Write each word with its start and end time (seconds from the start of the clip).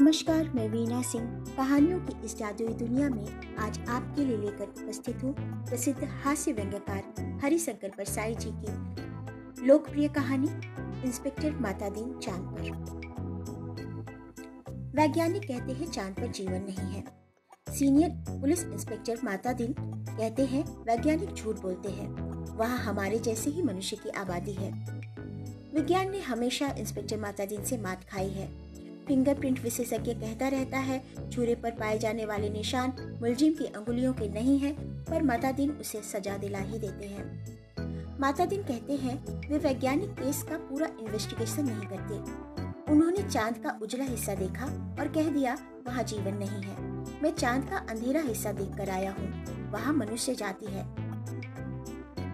नमस्कार, 0.00 0.48
मैं 0.48 0.68
वीना 0.68 1.02
सिंह। 1.02 1.24
कहानियों 1.56 2.00
की 2.00 2.24
इस 2.24 2.38
जादुई 2.38 2.68
दुनिया 2.68 3.08
में 3.08 3.56
आज 3.56 3.80
आपके 3.88 4.24
लिए 4.24 4.36
लेकर 4.36 4.64
उपस्थित 4.64 5.24
हूँ 5.24 5.34
प्रसिद्ध 5.66 6.04
हास्य 6.04 6.52
व्यंग्यकार 6.52 7.40
हरिशंकर 7.42 7.88
परसाई 7.88 8.34
जी 8.34 8.50
की 8.52 9.66
लोकप्रिय 9.66 10.08
कहानी, 10.08 10.48
इंस्पेक्टर 11.06 11.52
माता 11.52 11.88
दिन 11.88 12.18
चाँद 12.18 12.42
पर। 12.42 12.70
वैज्ञानिक 15.00 15.42
कहते 15.42 15.72
हैं 15.72 15.90
चाँद 15.90 16.14
पर 16.14 16.26
जीवन 16.26 16.62
नहीं 16.62 16.92
है। 16.92 17.04
सीनियर 17.78 18.10
पुलिस 18.10 18.64
इंस्पेक्टर 18.64 19.18
माता 19.24 19.52
दिन 19.52 19.74
कहते 20.08 20.44
हैं, 20.44 20.64
वैज्ञानिक 20.78 21.34
झूठ 21.34 21.56
बोलते 21.56 21.88
हैं। 21.88 22.08
वहाँ 22.56 22.78
हमारे 22.78 23.18
जैसे 23.18 23.50
ही 23.50 23.62
मनुष्य 23.62 23.96
की 23.96 24.08
आबादी 24.08 24.52
है। 24.52 24.72
विज्ञान 25.74 26.10
ने 26.10 26.20
हमेशा 26.20 26.66
इंस्पेक्टर 26.78 27.16
माता 27.16 27.44
दिन 27.44 27.64
से 27.64 27.78
मात 27.78 28.04
खाई 28.04 28.28
है। 28.28 28.67
फिंगरप्रिंट 29.08 29.60
विशेषज्ञ 29.62 30.14
कहता 30.14 30.48
रहता 30.48 30.78
है, 30.78 31.02
चूरे 31.30 31.54
पर 31.54 31.70
पाए 31.70 31.98
जाने 31.98 32.26
वाले 32.26 32.50
निशान 32.50 33.18
मुलजिम 33.22 33.52
की 33.52 33.64
अंगुलियों 33.64 34.12
के 34.12 34.28
नहीं 34.28 34.58
है, 34.58 34.72
पर 35.04 35.22
माता 35.22 35.52
दिन 35.52 35.70
उसे 35.70 36.02
सजा 36.02 36.36
दिला 36.36 36.58
ही 36.58 36.78
देते 36.78 37.06
हैं। 37.06 38.18
माता 38.20 38.44
दिन 38.44 38.62
कहते 38.62 38.92
हैं, 38.92 39.48
वे 39.48 39.58
वैज्ञानिक 39.58 40.10
केस 40.10 40.42
का 40.42 40.56
पूरा 40.56 40.86
इन्वेस्टिगेशन 40.86 41.64
नहीं 41.64 41.88
करते। 41.88 42.14
उन्होंने 42.92 43.22
चाँद 43.22 43.58
का 43.58 43.78
उजला 43.82 44.04
हिस्सा 44.04 44.34
देखा 44.34 44.64
और 45.00 45.08
कह 45.08 45.28
दिया, 45.28 45.58
वहाँ 45.86 46.02
जीवन 46.02 46.34
नहीं 46.34 46.62
है। 46.62 46.82
मैं 47.22 47.30
चाँद 47.30 47.68
का 47.70 47.76
अंधेरा 47.76 48.20
हिस्सा 48.20 48.52
देख 48.52 48.76
कर 48.76 48.90
आया 48.90 49.10
हूँ। 49.10 49.44
वहाँ 49.70 49.92
मनुष्य 49.92 50.34
जाति 50.34 50.66
है। 50.66 50.86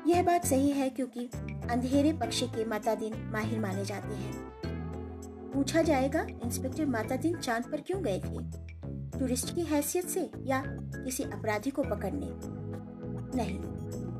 यह 0.06 0.22
बात 0.22 0.46
सही 0.46 0.70
है, 0.70 0.90
क्योंकि 0.90 1.30
अंधेरे 1.70 2.12
पक्षी 2.12 2.46
के 2.46 2.64
माता 2.64 2.94
दिन 2.94 3.30
माहिर 3.32 3.60
माने 3.60 3.84
जाते 3.84 4.14
हैं। 4.14 4.63
पूछा 5.54 5.82
जाएगा, 5.82 6.26
इंस्पेक्टर 6.44 6.86
माता 6.86 7.16
दिन 7.16 7.36
चाँद 7.36 7.64
पर 7.64 7.80
क्यों 7.80 8.02
गए 8.02 8.18
थे? 8.18 8.38
टूरिस्ट 9.18 9.54
की 9.54 9.62
हैसियत 9.62 10.06
से 10.06 10.30
या 10.38 10.62
किसी 10.66 11.22
अपराधी 11.22 11.70
को 11.70 11.82
पकड़ने? 11.82 12.28
नहीं, 13.36 13.58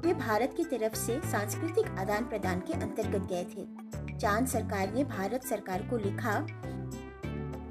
वे 0.01 0.15
भारत 0.15 0.55
की 0.57 0.65
तरफ़ 0.65 0.95
से 0.95 1.21
सांस्कृतिक 1.25 1.87
आदान 1.99 2.25
प्रदान 2.25 2.61
के 2.61 2.73
अंतर्गत 2.73 3.29
गए 3.29 3.45
थे। 3.45 3.67
चाँद 4.19 4.47
सरकार 4.47 4.95
ने 4.95 5.05
भारत 5.05 5.45
सरकार 5.45 5.83
को 5.83 5.97
लिखा, 5.97 6.47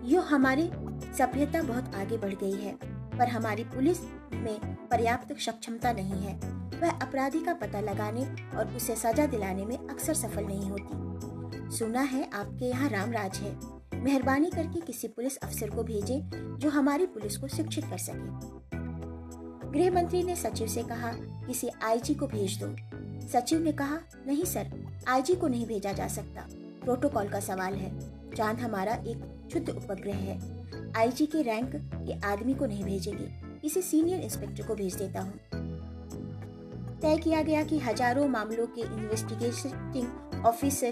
यो 0.03 0.21
हमारी 0.21 0.71
सभ्यता 1.17 1.61
बहुत 1.61 1.95
आगे 1.95 2.17
बढ़ 2.17 2.33
गई 2.33 2.55
है, 2.55 2.77
पर 3.17 3.27
हमारी 3.27 3.63
पुलिस 3.63 3.97
में 4.33 4.75
पर्याप्त 4.75 5.39
सक्षमता 5.39 5.91
नहीं 5.91 6.21
है। 6.21 6.39
वह 6.79 6.89
अपराधी 6.89 7.39
का 7.39 7.53
पता 7.53 7.81
लगाने 7.81 8.25
और 8.57 8.67
उसे 8.75 8.95
सजा 8.95 9.25
दिलाने 9.25 9.65
में 9.65 9.77
अक्सर 9.77 10.13
सफल 10.13 10.45
नहीं 10.45 10.69
होती। 10.69 11.12
सुना 11.73 12.01
है 12.01 12.29
आपके 12.33 12.65
यहाँ 12.65 12.89
राम 12.89 13.11
राज 13.11 13.37
है। 13.37 13.55
मेहरबानी 14.03 14.49
करके 14.49 14.79
किसी 14.79 15.07
पुलिस 15.07 15.37
अफसर 15.37 15.69
को 15.69 15.83
भेजें 15.83 16.57
जो 16.59 16.69
हमारी 16.69 17.05
पुलिस 17.05 17.37
को 17.37 17.47
शिक्षित 17.47 17.85
कर 17.85 17.97
सके। 17.97 18.51
गृह 19.71 19.91
मंत्री 19.91 20.23
ने 20.23 20.35
सचिव 20.35 20.67
से 20.67 20.83
कहा 20.83 21.11
किसी 21.47 21.69
आईजी 21.83 22.13
को 22.13 22.27
भेज 22.27 22.59
दो। 22.63 22.67
सचिव 23.27 23.59
ने 23.59 23.71
कहा, 23.71 23.99
नहीं 24.27 24.43
सर, 24.45 24.71
आईजी 25.07 25.35
को 25.35 25.47
नहीं 25.47 25.65
भेजा 25.65 25.93
जा 25.93 26.07
सकता। 26.07 26.47
प्रोटोकॉल 26.83 27.29
का 27.29 27.39
सवाल 27.39 27.73
है। 27.73 27.91
चाँद 28.35 28.59
हमारा 28.59 28.93
एक 28.93 29.49
शुद्ध 29.53 29.69
उपग्रह 29.69 30.15
है। 30.15 30.39
आईजी 30.97 31.25
के 31.25 31.41
रैंक 31.41 31.71
के 31.75 32.19
आदमी 32.27 32.53
को 32.53 32.65
नहीं 32.65 32.83
भेजेंगे। 32.83 33.27
किसी 33.61 33.81
सीनियर 33.81 34.19
इंस्पेक्टर 34.19 34.67
को 34.67 34.75
भेज 34.75 34.95
देता 34.95 35.21
हूँ। 35.21 35.39
तय 37.01 37.17
किया 37.17 37.41
गया 37.41 37.63
कि 37.63 37.79
हज़ारों 37.79 38.27
मामलों 38.27 38.67
के 38.67 38.81
इन्वेस्टिगेटिंग 38.81 40.45
ऑफिसर 40.45 40.91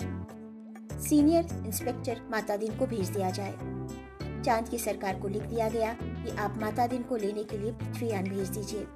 सीनियर 1.02 1.64
इंस्पेक्टर 1.68 2.22
माता 2.32 2.58
दिन 2.58 2.78
को 2.78 2.86
भेज 2.86 3.10
दिया 3.10 3.30
जाए। 3.30 3.54
चाँद 4.44 4.70
की 4.70 4.78
सरकार 4.78 5.20
को 5.20 5.28
लिख 5.28 5.44
दिया 5.44 5.70
गया 5.70 5.98
कि 6.02 6.38
आप 6.38 6.58
माता 6.62 6.88
दिन 6.88 7.04
को 7.04 7.16
लेने 7.16 7.44
के 7.44 7.58
लिए 7.58 7.72
पृथ्वीयान 7.72 8.24
भेज 8.24 8.50
दीजिए। 8.50 8.88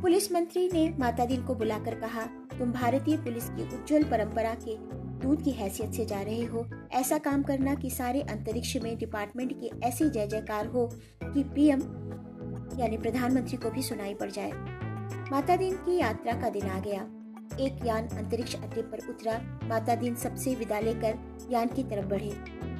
पुलिस 0.00 0.32
मंत्री 0.32 0.70
ने 0.72 0.94
माता 0.98 1.24
दिन 1.24 1.44
को 1.44 1.54
बुलाकर 1.54 1.94
कहा, 1.94 2.22
तुम 2.58 2.72
भारतीय 2.72 3.16
पुलिस 3.16 3.44
की 3.44 3.62
उज्जवल 3.62 4.02
परंपरा 4.02 4.54
के 4.54 4.76
दूध 5.18 5.44
की 5.44 5.50
हैसियत 5.50 5.92
से 5.92 6.04
जा 6.04 6.20
रहे 6.20 6.44
हो। 6.44 6.66
ऐसा 6.92 7.18
काम 7.18 7.42
करना 7.42 7.74
कि 7.74 7.90
सारे 7.90 8.22
अंतरिक्ष 8.22 8.76
में 8.76 8.98
डिपार्टमेंट 8.98 9.60
की 9.60 9.70
ऐसी 9.82 10.10
जय 10.10 10.26
जयकार 10.26 10.66
हो 10.66 10.90
कि 11.24 11.44
पीएम 11.44 11.80
यानी 12.78 12.98
प्रधानमंत्री 12.98 13.56
को 13.56 13.70
भी 13.70 13.82
सुनाई 13.82 14.14
पड़ 14.14 14.30
जाए। 14.30 14.52
माता 15.30 15.56
दिन 15.56 15.76
की 15.76 15.98
यात्रा 15.98 16.32
का 16.32 16.50
दिन 16.50 16.62
आ 16.62 16.80
गया। 16.80 17.21
एक 17.60 17.86
यान 17.86 18.08
अंतरिक्ष 18.08 18.56
अड्डे 18.56 18.82
पर 18.82 18.98
उतरा, 19.08 19.60
माता 19.64 19.94
दीन 19.94 20.14
सबसे 20.14 20.54
विदा 20.54 20.80
लेकर 20.80 21.18
यान 21.50 21.68
की 21.68 21.82
तरफ़ 21.82 22.06
बढ़े। 22.06 22.30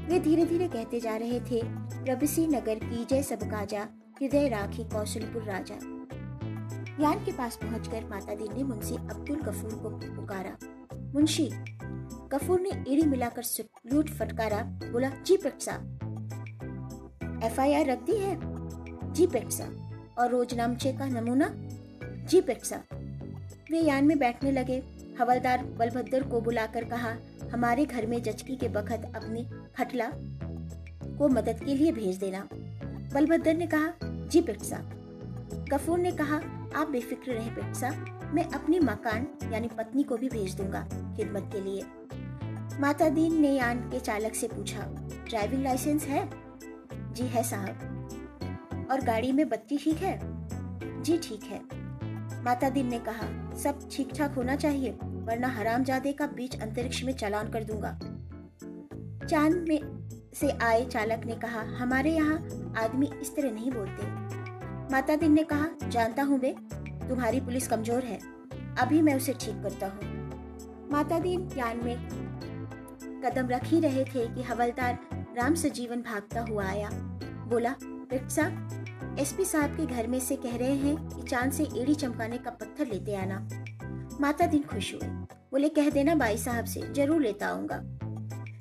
वे 0.09 0.19
धीरे 0.21 0.45
धीरे 0.45 0.69
कहते 0.69 1.01
जा 1.01 1.17
रहे 1.17 1.41
थे 1.41 1.63
प्रभसी 2.05 2.47
नगर 2.47 2.75
की 2.75 3.05
जय 3.05 3.23
सब 3.23 3.39
काजा, 3.39 3.83
हृदय 4.21 4.49
राखी 4.49 4.85
कौशलपुर 4.85 5.43
राजा। 5.43 5.75
यान 7.01 7.25
के 7.25 7.33
पास 7.33 7.57
पहुंचकर 7.57 8.05
माता 8.09 8.35
दिन 8.35 8.57
ने 8.57 8.63
मुंशी 8.63 8.97
अब्दुल 8.97 9.41
गफूर 9.41 9.75
को 9.75 9.91
पुकारा। 9.91 10.57
मुंशी, 11.15 11.51
गफूर 12.29 12.61
ने 12.61 12.71
एड़ी 12.71 13.03
मिलाकर 13.03 13.43
लूट 13.93 14.09
फटकारा, 14.09 14.59
बोला, 14.63 15.09
जी 15.09 15.37
पेटसा। 15.37 15.73
एफ़ 17.47 17.61
आई 17.61 17.75
आर 17.75 17.87
रख 17.87 18.03
दी 18.03 18.17
है? 18.17 18.39
जी 19.13 19.27
पेटसा। 19.27 19.69
और 20.19 20.31
रोजनामचे 20.31 20.93
का 20.93 21.07
नमूना? 21.07 21.51
जी 22.27 22.41
पेटसा। 22.41 22.83
वे 23.73 23.79
यान 23.79 24.05
में 24.05 24.19
बैठने 24.19 24.53
लगे। 24.53 24.83
हवलदार 25.21 25.65
बलभद्र 25.65 26.23
को 26.23 26.41
बुलाकर 26.41 26.85
कहा, 26.85 27.17
हमारे 27.53 27.85
घर 27.85 28.07
में 28.07 28.23
जचकी 28.23 28.57
के 28.57 28.69
बखत 28.69 29.13
अपनी 29.17 29.45
खटला 29.77 30.11
को 31.19 31.29
मदद 31.29 31.61
के 31.65 31.75
लिए 31.75 31.93
भेज 31.93 32.17
देना। 32.17 32.49
बलभद्र 33.15 33.55
ने 33.55 33.67
कहा, 33.67 33.93
जी 34.03 34.41
पिटसा। 34.41 34.77
कफूर 35.73 35.99
ने 35.99 36.13
कहा, 36.13 36.37
आप 36.77 36.91
बेफिक्र 36.91 37.33
रहे 37.33 37.51
पिटसा। 37.51 37.91
मैं 38.35 38.45
अपनी 38.45 38.81
मकान, 38.81 39.27
यानी 39.53 39.69
पत्नी 39.69 40.03
को 40.03 40.17
भी 40.17 40.29
भेज 40.29 40.55
दूँगा 40.55 40.83
खिदमत 41.17 41.51
के 41.53 41.61
लिए। 41.61 41.83
माता 42.81 43.09
दीन 43.09 43.41
ने 43.41 43.53
यान 43.53 43.79
के 43.79 44.01
चालक 44.01 44.35
से 44.35 44.49
पूछा, 44.49 44.83
ड्राइविंग 45.29 45.63
लाइसेंस 45.63 46.05
है? 46.05 46.31
जी 47.13 47.27
है 47.27 47.43
साहब। 47.43 48.89
और 48.91 49.01
गाड़ी 49.01 49.33
में 49.33 49.49
बत्ती 49.49 49.79
ठीक 49.79 49.97
है? 49.97 50.19
जी 51.03 51.19
ठीक 51.19 51.45
है। 51.45 51.82
माता 52.45 52.69
दिन 52.71 52.89
ने 52.89 52.99
कहा, 52.99 53.27
सब 53.57 53.89
ठीक 53.93 54.13
ठाक 54.15 54.35
होना 54.35 54.57
चाहिए, 54.57 54.91
वरना 55.27 55.49
हराम 55.49 55.85
जादे 55.85 56.13
का 56.13 56.27
बीच 56.27 56.61
अंतरिक्ष 56.61 57.03
में 57.05 57.13
चालान 57.13 57.51
कर 57.51 57.65
दूँगा। 57.65 57.99
चाँद 59.27 59.65
में 59.69 59.81
से 60.35 60.51
आए 60.63 60.85
चालक 60.85 61.25
ने 61.27 61.35
कहा, 61.35 61.61
हमारे 61.79 62.11
यहाँ 62.11 62.37
आदमी 62.79 63.11
इस 63.23 63.35
तरह 63.37 63.51
नहीं 63.51 63.71
बोलते। 63.71 64.07
माता 64.93 65.17
दिन 65.17 65.33
ने 65.33 65.45
कहा, 65.45 65.69
जानता 65.89 66.23
हूँ 66.23 66.39
बे, 66.41 66.55
तुम्हारी 67.09 67.41
पुलिस 67.41 67.69
कमज़ोर 67.69 68.05
है, 68.05 68.19
अभी 68.79 69.03
मैं 69.03 69.15
उसे 69.15 69.33
ठीक 69.33 69.63
करता 69.63 69.87
हूँ। 69.87 70.89
माता 70.93 71.19
दिन 71.19 71.49
यान 71.59 71.85
में 71.85 71.97
कदम 73.25 73.49
रख 73.49 73.65
ही 73.65 73.81
रहे 73.81 74.05
थे 74.05 74.27
कि 74.35 74.43
हवलदार 74.43 74.99
राम 75.37 75.55
से 75.55 75.71
जीवन 75.71 76.03
भागता 76.03 76.41
हुआ 76.41 76.65
आया। 76.65 76.89
बोला 77.49 77.75
एसपी 79.19 79.45
साहब 79.45 79.77
के 79.77 79.87
घर 79.87 80.07
में 80.07 80.21
से 80.21 80.37
कह 80.37 80.57
रहे 80.57 80.75
हैं 80.75 81.09
कि 81.09 81.23
चाँद 81.23 81.53
से 81.53 81.65
एड़ी 81.65 81.95
चमकाने 81.95 82.39
का 82.39 82.51
पत्थर 82.51 82.87
लेते 82.87 83.17
आना। 83.17 83.49
माता 84.21 84.47
दिन 84.47 84.63
खुश 84.63 84.95
हुए। 84.95 85.09
बोले, 85.53 85.69
कह 85.69 85.91
देना 85.91 86.15
बाई 86.15 86.39
साहब 86.39 86.65
से, 86.65 86.81
ज़रूर 86.93 87.23
लेता 87.23 87.49
आऊँगा। 87.49 87.83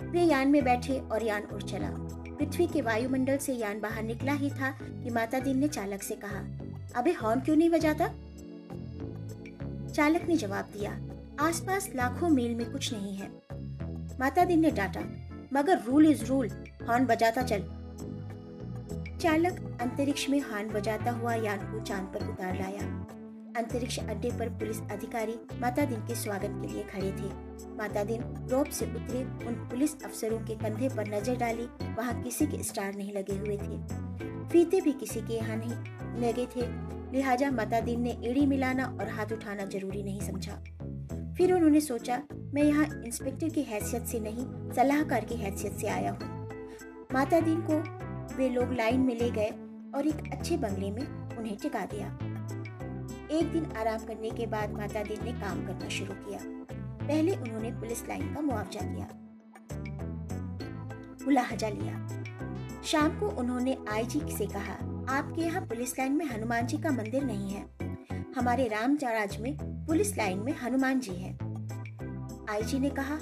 वे 0.09 0.23
यान 0.23 0.47
में 0.47 0.63
बैठे 0.63 0.99
और 0.99 1.23
यान 1.23 1.43
उड़ 1.43 1.61
चला। 1.61 1.89
पृथ्वी 2.35 2.67
के 2.67 2.81
वायुमंडल 2.81 3.37
से 3.37 3.53
यान 3.53 3.79
बाहर 3.79 4.03
निकला 4.03 4.33
ही 4.33 4.49
था 4.49 4.69
कि 4.81 5.09
माता 5.09 5.39
दिन 5.39 5.57
ने 5.57 5.67
चालक 5.67 6.03
से 6.03 6.15
कहा, 6.15 6.39
अबे, 6.99 7.11
हॉर्न 7.11 7.39
क्यों 7.39 7.55
नहीं 7.55 7.69
बजाता? 7.69 8.07
चालक 9.93 10.21
ने 10.21 10.37
जवाब 10.37 10.65
दिया, 10.65 10.99
आसपास 11.39 11.89
लाखों 11.95 12.29
मील 12.29 12.55
में 12.55 12.71
कुछ 12.71 12.93
नहीं 12.93 13.15
है। 13.17 13.31
माता 14.19 14.45
दिन 14.45 14.59
ने 14.59 14.71
डांटा, 14.71 15.01
मगर 15.53 15.81
रूल 15.81 16.05
इज़ 16.05 16.25
रूल, 16.25 16.49
हॉर्न 16.89 17.05
बजाता 17.05 17.41
चल। 17.41 17.63
चालक 19.21 19.77
अंतरिक्ष 19.81 20.29
में 20.29 20.39
हान 20.39 20.67
बजाता 20.67 21.11
हुआ 21.11 21.33
यान 21.33 21.59
को 21.71 21.79
चाँद 21.79 22.05
पर 22.13 22.27
उतार 22.29 22.53
लाया। 22.59 22.85
अंतरिक्ष 23.57 23.99
अड्डे 23.99 24.29
पर 24.29 24.49
पुलिस 24.49 24.79
अधिकारी 24.91 25.35
माता 25.61 25.85
दिन 25.85 25.99
के 25.99 26.15
स्वागत 26.15 26.55
के 26.61 26.67
लिए 26.67 26.83
खड़े 26.83 27.11
थे। 27.11 27.29
माता 27.77 28.03
दिन 28.03 28.21
रोप 28.51 28.67
से 28.67 28.85
उतरे, 28.85 29.23
उन 29.47 29.53
पुलिस 29.69 29.93
अफसरों 30.03 30.39
के 30.39 30.55
कंधे 30.55 30.89
पर 30.89 31.13
नज़र 31.15 31.35
डाली, 31.35 31.65
वहाँ 31.97 32.21
किसी 32.23 32.45
के 32.45 32.63
स्टार 32.63 32.95
नहीं 32.95 33.13
लगे 33.13 33.37
हुए 33.37 33.57
थे। 33.57 33.77
फीते 34.47 34.81
भी 34.81 34.91
किसी 34.91 35.21
के 35.21 35.33
यहाँ 35.33 35.57
नहीं 35.57 36.21
लगे 36.21 36.45
थे, 36.45 36.67
लिहाजा 37.13 37.51
माता 37.51 37.79
दिन 37.79 38.01
ने 38.01 38.17
एड़ी 38.23 38.45
मिलाना 38.45 38.97
और 39.01 39.09
हाथ 39.09 39.33
उठाना 39.33 39.65
ज़रूरी 39.65 40.03
नहीं 40.03 40.21
समझा। 40.21 40.61
फिर 41.37 41.53
उन्होंने 41.53 41.81
सोचा, 41.81 42.21
मैं 42.53 42.63
यहाँ 42.63 42.89
इंस्पेक्टर 43.05 43.49
की 43.49 43.61
हैसियत 43.61 44.05
से 44.05 44.19
नहीं, 44.19 44.45
सलाहकार 44.73 45.25
की 45.25 45.35
हैसियत 45.35 45.73
से 45.73 45.87
आया 45.87 46.11
हूँ। 46.11 46.39
माता 47.13 47.39
दिन 47.39 47.61
को 47.61 48.00
वे 48.37 48.49
लोग 48.49 48.73
लाइन 48.73 48.99
में 48.99 49.19
ले 49.19 49.31
गए 49.31 49.49
और 49.95 50.07
एक 50.07 50.31
अच्छे 50.33 50.57
बंगले 50.57 50.91
में 50.91 51.35
उन्हें 51.37 51.57
टिका 51.57 51.85
दिया। 51.85 52.07
एक 53.37 53.51
दिन 53.51 53.65
आराम 53.77 53.99
करने 53.99 54.29
के 54.29 54.45
बाद 54.45 54.71
माता 54.71 55.03
दिन 55.03 55.25
ने 55.25 55.31
काम 55.31 55.67
करना 55.67 55.89
शुरू 55.89 56.13
किया। 56.13 56.39
पहले 57.07 57.35
उन्होंने 57.35 57.71
पुलिस 57.71 58.07
लाइन 58.07 58.33
का 58.33 58.41
मुआवजा 58.41 58.79
किया 58.79 59.07
मुलाहजा 61.25 61.69
लिया। 61.69 62.07
शाम 62.83 63.19
को 63.19 63.27
उन्होंने 63.27 63.77
आईजी 63.89 64.21
से 64.37 64.45
कहा, 64.45 64.73
आपके 65.17 65.41
यहाँ 65.41 65.61
पुलिस 65.61 65.99
लाइन 65.99 66.11
में 66.11 66.25
हनुमान 66.25 66.67
जी 66.67 66.77
का 66.77 66.89
मंदिर 66.89 67.23
नहीं 67.23 67.51
है। 67.51 67.65
हमारे 68.37 68.67
रामराज 68.67 69.41
में 69.41 69.57
पुलिस 69.85 70.17
लाइन 70.17 70.39
में 70.39 70.53
हनुमान 70.53 70.99
जी 70.99 71.11
है। 71.11 71.33
आईजी 72.49 72.79
ने 72.79 72.89
कहा, 72.89 73.15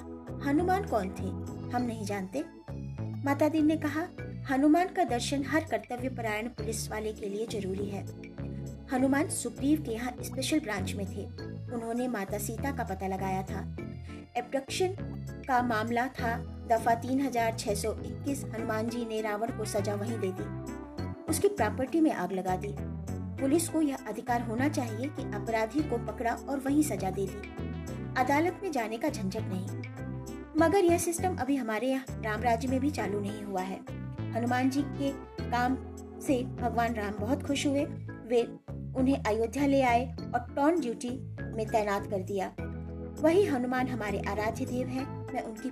हनुमान 0.49 0.83
कौन 0.83 1.09
थे? 1.09 1.59
हम 1.71 1.81
नहीं 1.81 2.05
जानते। 2.05 2.43
माता 3.25 3.49
दीन 3.49 3.65
ने 3.65 3.77
कहा 3.77 4.01
हनुमान 4.49 4.87
का 4.87 5.03
दर्शन 5.03 5.43
हर 5.43 5.63
कर्तव्य 5.63 6.09
परायण 6.09 6.47
पुलिस 6.47 6.91
वाले 6.91 7.13
के 7.13 7.25
लिए 7.25 7.47
ज़रूरी 7.47 7.89
है। 7.89 8.05
हनुमान 8.93 9.29
सुग्रीव 9.29 9.81
के 9.81 9.91
यहाँ 9.91 10.15
स्पेशल 10.21 10.59
ब्रांच 10.59 10.93
में 10.93 11.05
थे। 11.05 11.25
उन्होंने 11.73 12.07
माता 12.07 12.37
सीता 12.37 12.71
का 12.71 12.83
पता 12.83 13.07
लगाया 13.07 13.43
था। 13.43 13.75
एब्डक्शन 14.37 14.87
का 15.47 15.61
मामला 15.61 16.07
था। 16.07 16.37
दफ़ा 16.71 16.95
3621 16.95 18.43
हनुमान 18.45 18.89
जी 18.89 19.05
ने 19.05 19.21
रावण 19.21 19.47
को 19.47 19.65
सजा 19.65 19.95
वहीं 19.95 20.19
दे 20.19 20.31
दी। 20.31 20.43
उसकी 21.29 21.47
प्रॉपर्टी 21.47 22.01
में 22.01 22.11
आग 22.11 22.31
लगा 22.31 22.55
दी। 22.55 22.75
पुलिस 23.41 23.69
को 23.69 23.81
यह 23.81 23.97
अधिकार 24.07 24.41
होना 24.41 24.69
चाहिए 24.69 25.07
कि 25.07 25.23
अपराधी 25.23 25.79
को 25.79 25.97
पकड़ा 25.97 26.33
और 26.33 26.59
वहीं 26.59 26.83
सजा 26.83 27.09
दे 27.09 27.27
दी। 27.27 27.51
अदालत 28.17 28.59
में 28.63 28.71
जाने 28.71 28.97
का 28.97 29.09
झंझट 29.09 29.41
नहीं। 29.41 29.67
मगर 30.57 30.85
यह 30.85 30.97
सिस्टम 30.97 31.35
अभी 31.35 31.55
हमारे 31.55 31.87
यहाँ 31.87 32.05
राम 32.09 32.41
राज्य 32.41 32.67
में 32.67 32.79
भी 32.79 32.91
चालू 32.91 33.19
नहीं 33.19 33.43
हुआ 33.43 33.61
है। 33.61 33.98
हनुमान 34.35 34.69
जी 34.69 34.81
के 34.81 35.11
काम 35.51 35.77
से 36.21 36.43
भगवान 36.43 36.93
राम 36.93 37.13
बहुत 37.13 37.43
खुश 37.43 37.67
हुए। 37.67 37.85
वे 38.27 38.41
उन्हें 38.95 39.23
अयोध्या 39.23 39.65
ले 39.65 39.81
आए 39.81 40.15
और 40.35 40.53
टॉन 40.55 40.79
ड्यूटी 40.79 41.09
में 41.41 41.67
तैनात 41.67 42.07
कर 42.07 42.23
दिया। 42.23 42.51
वही 43.21 43.45
हनुमान 43.45 43.87
हमारे 43.87 44.19
आराध्य 44.19 44.65
देव 44.65 44.87
हैं। 44.87 45.33
मैं 45.33 45.43
उनकी 45.43 45.69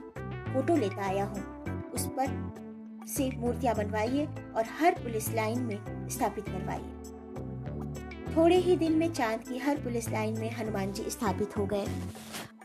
फ़ोटो 0.53 0.75
लेता 0.75 1.05
आया 1.05 1.25
हूँ। 1.25 1.63
उस 1.91 2.07
पर 2.07 2.53
से 3.07 3.31
मूर्तियाँ 3.37 3.75
बनवाइए 3.75 4.25
और 4.25 4.63
हर 4.79 4.91
पुलिस 4.91 5.33
लाइन 5.33 5.59
में 5.59 6.09
स्थापित 6.09 6.45
करवाइए। 6.49 7.16
थोड़े 8.37 8.55
ही 8.55 8.77
दिन 8.77 8.91
में 8.91 9.13
चाँद 9.13 9.39
की 9.39 9.57
हर 9.57 9.77
पुलिस 9.77 10.09
लाइन 10.09 10.39
में 10.39 10.51
हनुमान 10.51 10.93
जी 10.93 11.09
स्थापित 11.09 11.57
हो 11.57 11.65
गए। 11.65 11.85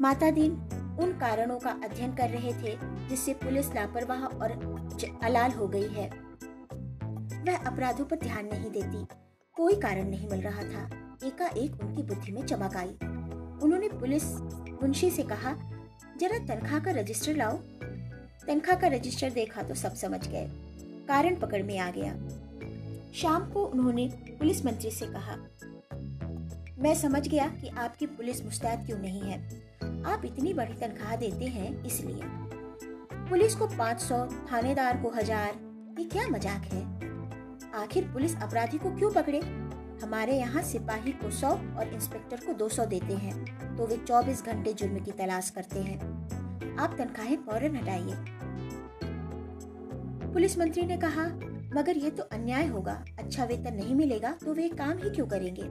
माता 0.01 0.31
दीन 0.31 0.53
उन 1.01 1.19
कारणों 1.21 1.59
का 1.59 1.71
अध्ययन 1.71 2.15
कर 2.15 2.31
रहे 2.31 2.53
थे, 2.53 2.79
जिससे 3.09 3.35
पुलिस 3.35 3.67
लापरवाह 3.75 4.25
और 4.25 4.51
अलाल 5.23 5.51
हो 5.51 5.69
गई 5.69 5.89
है। 5.89 6.11
वह 7.43 7.57
अपराधों 7.57 8.05
पर 8.05 8.17
ध्यान 8.19 8.47
नहीं 8.47 8.71
देती। 8.71 9.07
कोई 9.53 9.75
कारण 9.75 10.09
नहीं 10.09 10.29
मिल 10.29 10.41
रहा 10.41 10.63
था। 10.63 11.17
एकाएक 11.25 11.83
उनकी 11.83 12.03
बुद्धि 12.03 12.33
में 12.33 12.47
चमक 12.47 12.77
आई। 12.77 12.95
उन्होंने 13.63 13.89
पुलिस 13.89 14.25
मुंशी 14.83 15.11
से 15.11 15.23
कहा, 15.23 15.53
जरा 16.21 16.39
तनख्वाह 16.39 16.81
का 16.81 16.91
रजिस्टर 16.91 17.37
लाओ। 17.37 17.57
तनख्वाह 18.47 18.77
का 18.77 18.87
रजिस्टर 18.87 19.31
देखा 19.31 19.63
तो 19.63 19.75
सब 19.75 19.95
समझ 19.95 20.29
गए। 20.29 20.49
कारण 21.09 21.35
पकड़ 21.35 21.63
में 21.63 21.79
आ 21.79 21.91
गया। 21.91 22.42
शाम 23.13 23.45
को 23.51 23.65
उन्होंने 23.65 24.09
पुलिस 24.39 24.65
मंत्री 24.67 24.91
से 24.91 25.07
कहा 25.07 25.37
मैं 26.79 26.95
समझ 26.95 27.27
गया 27.29 27.47
कि 27.51 27.69
आपकी 27.79 28.07
पुलिस 28.09 28.45
मुस्तैद 28.45 28.85
क्यों 28.87 28.99
नहीं 28.99 29.21
है। 29.23 29.37
आप 30.05 30.23
इतनी 30.25 30.53
बड़ी 30.55 30.75
तनख्वाह 30.75 31.17
देते 31.17 31.47
हैं 31.47 31.85
इसलिए। 31.85 32.21
पुलिस 33.29 33.55
को 33.55 33.67
500, 33.69 34.25
थानेदार 34.53 35.01
को 35.03 35.11
हज़ार 35.11 35.59
ये 35.99 36.05
क्या 36.05 36.27
मज़ाक 36.29 36.65
है? 36.73 36.83
आखिर 37.75 38.11
पुलिस 38.13 38.37
अपराधी 38.43 38.79
को 38.79 38.91
क्यों 38.97 39.11
पकड़े? 39.11 39.41
हमारे 40.03 40.39
यहाँ 40.39 40.63
सिपाही 40.63 41.13
को 41.13 41.31
सौ 41.31 41.49
और 41.49 41.93
इंस्पेक्टर 41.95 42.45
को 42.47 42.53
दो 42.55 42.69
सौ 42.69 42.87
देते 42.87 43.15
हैं 43.17 43.77
तो 43.77 43.87
वे 43.87 43.97
चौबीस 43.99 44.45
घंटे 44.45 44.73
जुर्म 44.73 44.99
की 44.99 45.13
तलाश 45.13 45.51
करते 45.51 45.81
हैं। 45.81 46.77
आप 46.77 46.97
तनख्वाहें 46.99 47.37
फ़ौरन 47.37 47.77
हटाइए। 47.77 48.17
पुलिस 50.33 50.59
मंत्री 50.59 50.83
ने 50.83 50.97
कहा 50.97 51.25
मगर 51.75 51.97
यह 51.97 52.11
तो 52.11 52.23
अन्याय 52.33 52.67
होगा। 52.67 53.03
अच्छा 53.19 53.45
वेतन 53.45 53.75
नहीं 53.75 53.95
मिलेगा 53.95 54.31
तो 54.45 54.55
वे 54.55 54.69
काम 54.71 54.99
ही 54.99 55.11
क्यों 55.11 55.27
करेंगे? 55.27 55.63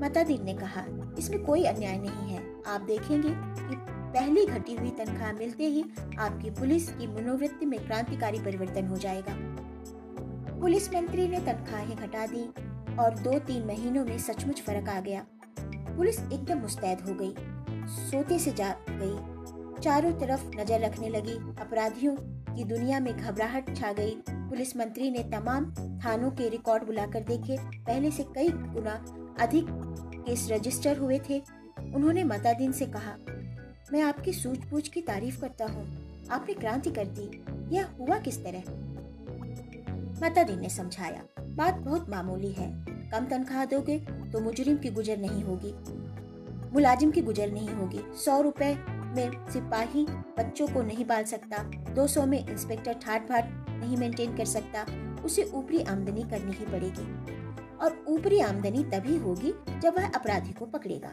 मतादीन 0.00 0.44
ने 0.44 0.54
कहा, 0.54 0.84
इसमें 1.18 1.42
कोई 1.44 1.64
अन्याय 1.64 1.98
नहीं 1.98 2.30
है। 2.30 2.42
आप 2.66 2.80
देखेंगे 2.82 3.28
कि 3.28 3.76
पहली 4.10 4.44
घटी 4.46 4.74
हुई 4.74 4.90
तनख्वाह 4.90 5.32
मिलते 5.32 5.66
ही 5.66 5.84
आपकी 6.18 6.50
पुलिस 6.50 6.88
की 6.90 7.06
मनोवृत्ति 7.06 7.66
में 7.66 7.78
क्रांतिकारी 7.80 8.38
परिवर्तन 8.38 8.86
हो 8.86 8.96
जाएगा। 8.96 9.34
पुलिस 10.60 10.88
मंत्री 10.94 11.26
ने 11.28 11.40
तनख्वाहें 11.40 11.96
घटा 11.96 12.26
दी 12.26 12.44
और 12.96 13.18
दो 13.18 13.38
तीन 13.38 13.66
महीनों 13.66 14.04
में 14.04 14.16
सचमुच 14.18 14.60
फ़र्क 14.60 14.88
आ 14.88 15.00
गया। 15.00 15.26
पुलिस 15.60 16.18
एकदम 16.22 16.58
मुस्तैद 16.58 17.00
हो 17.00 17.14
गई, 17.14 17.34
सोते 17.88 18.38
से 18.38 18.52
जा 18.52 18.74
गई। 18.88 19.80
चारों 19.82 20.12
तरफ़ 20.12 20.44
नज़र 20.56 20.80
रखने 20.80 21.08
लगी 21.08 21.34
अपराधियों 21.60 22.16
की 22.16 22.64
दुनिया 22.64 23.00
में 23.00 23.16
घबराहट 23.16 23.76
छा 23.76 23.92
गई। 23.92 24.16
पुलिस 24.48 24.76
मंत्री 24.76 25.10
ने 25.10 25.22
तमाम 25.30 25.64
थानों 26.00 26.30
के 26.30 26.48
रिकॉर्ड 26.48 26.84
बुलाकर 26.84 27.22
देखे। 27.22 27.56
पहले 27.78 28.10
से 28.10 28.22
कई 28.34 28.48
गुना 28.48 28.92
अधिक 29.40 29.66
केस 30.18 30.48
रजिस्टर 30.52 30.98
हुए 30.98 31.18
थे। 31.30 31.38
उन्होंने 31.94 32.24
मतादीन 32.24 32.72
से 32.72 32.86
कहा, 32.86 33.16
मैं 33.92 34.02
आपकी 34.02 34.32
सूझबूझ 34.32 34.86
की 34.88 35.00
तारीफ़ 35.02 35.40
करता 35.40 35.66
हूँ। 35.66 35.86
आपने 36.30 36.54
क्रांति 36.54 36.90
कर 36.90 37.06
दी। 37.08 37.76
यह 37.76 37.88
हुआ 38.00 38.18
किस 38.18 38.42
तरह? 38.44 38.62
मतादीन 40.22 40.60
ने 40.60 40.68
समझाया, 40.68 41.22
बात 41.40 41.74
बहुत 41.74 42.10
मामूली 42.10 42.52
है। 42.52 42.70
कम 43.10 43.26
तनख्वाह 43.26 43.64
दोगे 43.64 43.98
तो 44.32 44.40
मुजरिम 44.40 44.76
की 44.76 44.90
गुजर 44.90 45.18
नहीं 45.18 45.42
होगी। 45.44 45.74
मुलाजिम 46.72 47.10
की 47.10 47.20
गुजर 47.22 47.52
नहीं 47.52 47.68
होगी। 47.68 48.00
सौ 48.16 48.40
रुपए 48.40 48.74
में 48.88 49.46
सिपाही 49.50 50.06
बच्चों 50.38 50.66
को 50.68 50.82
नहीं 50.82 51.04
पाल 51.04 51.24
सकता। 51.24 51.62
दो 51.94 52.06
सौ 52.06 52.26
में 52.26 52.46
इंस्पेक्टर 52.46 52.94
ठाट 52.94 53.28
भाट 53.28 53.67
नहीं 53.80 53.96
मेंटेन 53.96 54.36
कर 54.36 54.44
सकता। 54.44 54.86
उसे 55.24 55.50
ऊपरी 55.54 55.82
आमदनी 55.82 56.22
करनी 56.22 56.52
ही 56.52 56.64
पड़ेगी। 56.64 57.36
और 57.78 58.04
ऊपरी 58.08 58.40
आमदनी 58.40 58.84
तभी 58.84 59.16
होगी 59.16 59.52
जब 59.80 59.96
वह 59.96 60.06
अपराधी 60.06 60.52
को 60.52 60.66
पकड़ेगा। 60.66 61.12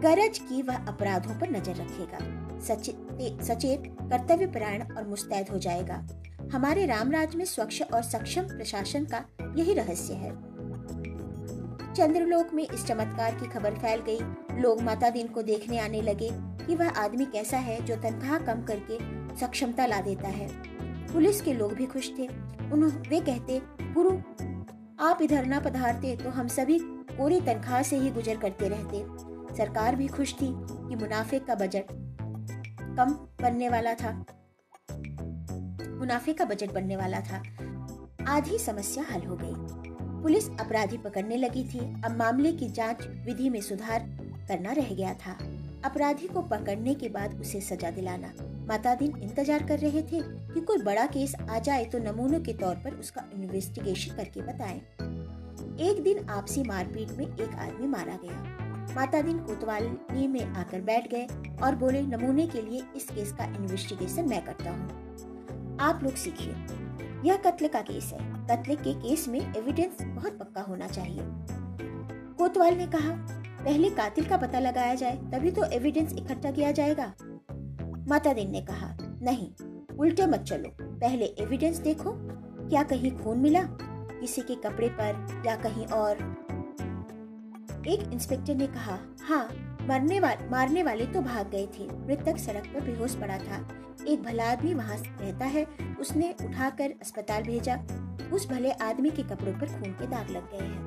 गरज 0.00 0.38
की 0.38 0.62
वह 0.62 0.86
अपराधों 0.86 1.38
पर 1.40 1.50
नज़र 1.50 1.74
रखेगा। 1.74 2.18
सचेत 2.60 3.42
सचेत, 3.42 3.82
कर्तव्य 4.02 4.46
परायण 4.46 4.82
और 4.96 5.06
मुस्तैद 5.06 5.48
हो 5.48 5.58
जाएगा। 5.58 6.06
हमारे 6.52 6.86
रामराज 6.86 7.34
में 7.36 7.44
स्वच्छ 7.44 7.82
और 7.82 8.02
सक्षम 8.02 8.42
प्रशासन 8.42 9.04
का 9.04 9.24
यही 9.56 9.74
रहस्य 9.74 10.14
है। 10.14 10.30
चंद्रलोक 11.94 12.54
में 12.54 12.66
इस 12.68 12.86
चमत्कार 12.86 13.34
की 13.34 13.46
खबर 13.46 13.74
फैल 13.74 14.00
गई। 14.00 14.60
लोग 14.60 14.80
माता 14.80 15.10
दिन 15.10 15.28
को 15.28 15.42
देखने 15.42 15.78
आने 15.78 16.02
लगे 16.02 16.30
कि 16.66 16.74
वह 16.74 16.88
आदमी 16.88 17.24
कैसा 17.24 17.58
है 17.58 17.84
जो 17.84 17.96
तनख्वाह 17.96 18.38
कम 18.38 18.62
करके 18.62 18.98
सक्षमता 19.36 19.86
ला 19.86 20.00
देता 20.00 20.28
है। 20.28 20.48
पुलिस 21.12 21.40
के 21.42 21.52
लोग 21.52 21.72
भी 21.72 21.86
खुश 21.86 22.10
थे। 22.18 22.26
वे 23.08 23.20
कहते, 23.20 23.60
गुरु, 23.94 24.10
आप 25.00 25.22
इधर 25.22 25.46
न 25.46 25.60
पधारते 25.60 26.14
तो 26.16 26.30
हम 26.30 26.48
सभी 26.48 26.78
कोरी 26.80 27.40
तनख्वाह 27.40 27.82
से 27.82 27.96
ही 27.96 28.10
गुजर 28.10 28.36
करते 28.36 28.68
रहते। 28.68 29.56
सरकार 29.56 29.96
भी 29.96 30.06
खुश 30.08 30.34
थी 30.34 30.46
कि 30.48 30.96
मुनाफे 30.96 31.38
का 31.38 31.54
बजट 31.54 31.84
कम 32.96 33.12
बनने 33.42 33.68
वाला 33.68 33.94
था। 33.94 34.12
मुनाफे 35.90 36.32
का 36.32 36.44
बजट 36.44 36.72
बनने 36.72 36.96
वाला 36.96 37.20
था। 37.20 37.42
आधी 38.28 38.58
समस्या 38.58 39.04
हल 39.10 39.22
हो 39.22 39.36
गई। 39.36 39.54
पुलिस 40.22 40.48
अपराधी 40.50 40.98
पकड़ने 40.98 41.36
लगी 41.36 41.64
थी। 41.64 41.78
अब 41.78 42.16
मामले 42.18 42.52
की 42.52 42.68
जाँच 42.68 43.06
विधि 43.26 43.48
में 43.50 43.60
सुधार 43.60 44.06
करना 44.48 44.72
रह 44.72 44.94
गया 44.94 45.14
था। 45.16 45.36
अपराधी 45.84 46.28
को 46.28 46.42
पकड़ने 46.42 46.94
के 46.94 47.08
बाद 47.08 47.40
उसे 47.40 47.60
सजा 47.60 47.90
दिलाना। 47.90 48.32
माता 48.68 48.94
दिन 48.94 49.16
इंतज़ार 49.18 49.66
कर 49.66 49.78
रहे 49.78 50.02
थे। 50.02 50.20
कि 50.54 50.60
कोई 50.60 50.78
बड़ा 50.78 51.06
केस 51.06 51.34
आ 51.50 51.58
जाए 51.58 51.84
तो 51.84 51.98
नमूनों 51.98 52.40
के 52.40 52.52
तौर 52.52 52.74
पर 52.74 52.94
उसका 52.94 53.24
इन्वेस्टिगेशन 53.34 54.16
करके 54.16 54.42
बताएँ। 54.42 54.78
एक 55.80 56.02
दिन 56.02 56.28
आपसी 56.28 56.62
मारपीट 56.62 57.10
में 57.10 57.26
एक 57.26 57.54
आदमी 57.54 57.86
मारा 57.86 58.18
गया। 58.24 58.68
माता 58.94 59.22
दिन 59.22 59.38
कोतवाली 59.38 60.26
में 60.26 60.44
आकर 60.44 60.80
बैठ 60.80 61.10
गए 61.10 61.26
और 61.62 61.74
बोले, 61.74 62.02
नमूने 62.02 62.46
के 62.46 62.62
लिए 62.62 62.82
इस 62.96 63.08
केस 63.10 63.32
का 63.32 63.44
इन्वेस्टिगेशन 63.44 64.28
मैं 64.28 64.44
करता 64.44 64.70
हूँ। 64.70 65.78
आप 65.80 66.00
लोग 66.02 66.14
सीखिए। 66.14 66.54
यह 67.24 67.36
कत्ल 67.36 67.68
का 67.68 67.80
केस 67.80 68.12
है। 68.14 68.46
कत्ल 68.46 68.74
के 68.74 68.94
केस 68.94 69.28
में 69.28 69.40
एविडेंस 69.40 70.02
बहुत 70.02 70.38
पक्का 70.38 70.60
होना 70.60 70.88
चाहिए। 70.88 71.22
कोतवाल 72.34 72.74
ने 72.74 72.86
कहा, 72.86 73.10
पहले 73.64 73.90
कातिल 73.90 74.24
का 74.24 74.36
पता 74.36 74.60
लगाया 74.60 74.94
जाए, 74.94 75.16
तभी 75.32 75.50
तो 75.50 75.64
एविडेंस 75.64 76.12
इकट्ठा 76.12 76.50
किया 76.50 76.70
जाएगा। 76.72 77.12
माता 78.08 78.32
दिन 78.32 78.50
ने 78.50 78.60
कहा, 78.60 78.96
नहीं 79.00 79.50
उल्टे 80.00 80.26
मत 80.26 80.40
चलो। 80.40 80.76
पहले 80.82 81.24
एविडेंस 81.24 81.78
देखो, 81.78 82.12
क्या 82.68 82.82
कहीं 82.82 83.18
खून 83.18 83.38
मिला? 83.38 83.62
किसी 84.20 84.42
के 84.42 84.54
कपड़े 84.54 84.88
पर 84.88 85.42
या 85.46 85.56
कहीं 85.56 85.86
और? 85.86 86.16
एक 87.88 88.10
इंस्पेक्टर 88.12 88.54
ने 88.54 88.66
कहा 88.66 88.98
हाँ 89.22 89.48
मरने 89.82 90.20
वाले 90.20 90.48
मारने 90.48 90.82
वाले 90.82 91.06
तो 91.06 91.20
भाग 91.20 91.50
गए 91.50 91.66
थे। 91.66 91.86
मृतक 92.06 92.38
सड़क 92.38 92.66
पर 92.66 92.80
बेहोश 92.80 93.14
पड़ा 93.14 93.38
था। 93.38 93.68
एक 94.08 94.22
भला 94.22 94.50
आदमी 94.50 94.74
वहाँ 94.74 94.96
रहता 94.96 95.44
है। 95.44 95.66
उसने 96.00 96.34
उठाकर 96.44 96.90
अस्पताल 97.02 97.42
भेजा। 97.42 97.78
उस 98.32 98.48
भले 98.48 98.70
आदमी 98.70 99.10
के 99.10 99.22
कपड़ों 99.22 99.52
पर 99.52 99.66
खून 99.66 99.92
के 99.92 100.06
दाग 100.06 100.30
लग 100.30 100.50
गए 100.50 100.66
हैं। 100.66 100.84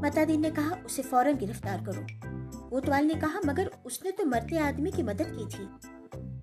मतादीन 0.00 0.40
ने 0.40 0.50
कहा, 0.50 0.76
उसे 0.86 1.02
फ़ौरन 1.02 1.36
गिरफ़्तार 1.36 1.84
करो। 1.84 2.06
कोतवाल 2.70 3.04
ने 3.04 3.14
कहा, 3.14 3.40
मगर 3.46 3.70
उसने 3.86 4.10
तो 4.10 4.24
मरते 4.24 4.58
आदमी 4.58 4.90
की 4.90 5.02
मदद 5.02 5.26
की 5.38 5.46
थी। 5.46 5.68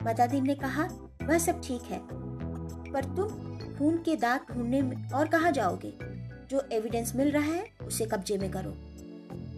मतादीन 0.03 0.47
ने 0.47 0.55
कहा, 0.55 0.83
वह 1.23 1.37
सब 1.37 1.61
ठीक 1.63 1.81
है। 1.81 1.99
पर 2.91 3.05
तुम 3.05 3.27
खून 3.77 3.97
के 3.97 4.15
दाग 4.15 4.39
ढूँढने 4.51 5.09
और 5.13 5.27
कहा 5.27 5.51
जाओगे? 5.51 5.93
जो 6.49 6.69
एविडेंस 6.71 7.15
मिल 7.15 7.31
रहा 7.31 7.43
है, 7.43 7.67
उसे 7.87 8.05
कब्जे 8.05 8.37
में 8.37 8.51
करो। 8.51 8.73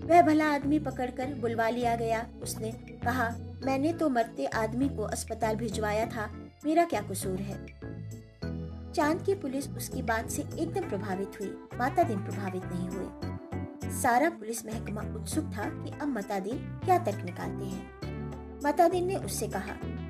वह 0.07 0.21
भला 0.21 0.53
आदमी 0.53 0.79
पकड़कर 0.79 1.33
बुलवा 1.33 1.69
लिया 1.69 1.95
गया। 1.95 2.27
उसने 2.43 2.71
कहा, 3.05 3.35
मैंने 3.65 3.93
तो 3.93 4.09
मरते 4.09 4.45
आदमी 4.45 4.89
को 4.89 5.03
अस्पताल 5.03 5.55
भिजवाया 5.55 6.05
था, 6.05 6.31
मेरा 6.65 6.85
क्या 6.85 7.01
कसूर 7.01 7.39
है? 7.39 7.65
चाँद 8.93 9.21
की 9.21 9.35
पुलिस 9.35 9.69
उसकी 9.69 10.01
बात 10.01 10.29
से 10.29 10.41
एकदम 10.41 10.89
प्रभावित 10.89 11.31
हुई। 11.39 11.57
माता 11.77 12.03
दिन 12.03 12.19
प्रभावित 12.19 12.61
नहीं 12.65 12.89
हुए। 12.89 13.33
सारा 14.01 14.29
पुलिस 14.29 14.65
महकमा 14.65 15.01
उत्सुक 15.01 15.45
था 15.45 15.69
कि 15.69 15.91
अब 16.01 16.07
मता 16.07 16.39
क्या 16.85 16.97
तर्क 16.97 17.25
निकालते 17.25 17.65
हैं। 17.65 17.89
मता 18.65 18.87
ने 18.87 19.15
उससे 19.15 19.47
कहा 19.47 20.02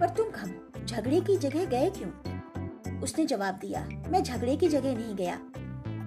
पर 0.00 0.08
तुम 0.08 0.84
झगड़े 0.86 1.20
की 1.20 1.36
जगह 1.36 1.64
गए 1.64 1.90
क्यों? 1.90 3.00
उसने 3.00 3.24
जवाब 3.26 3.54
दिया, 3.54 3.80
मैं 4.08 4.22
झगड़े 4.22 4.56
की 4.56 4.68
जगह 4.68 4.94
नहीं 4.96 5.14
गया। 5.16 5.38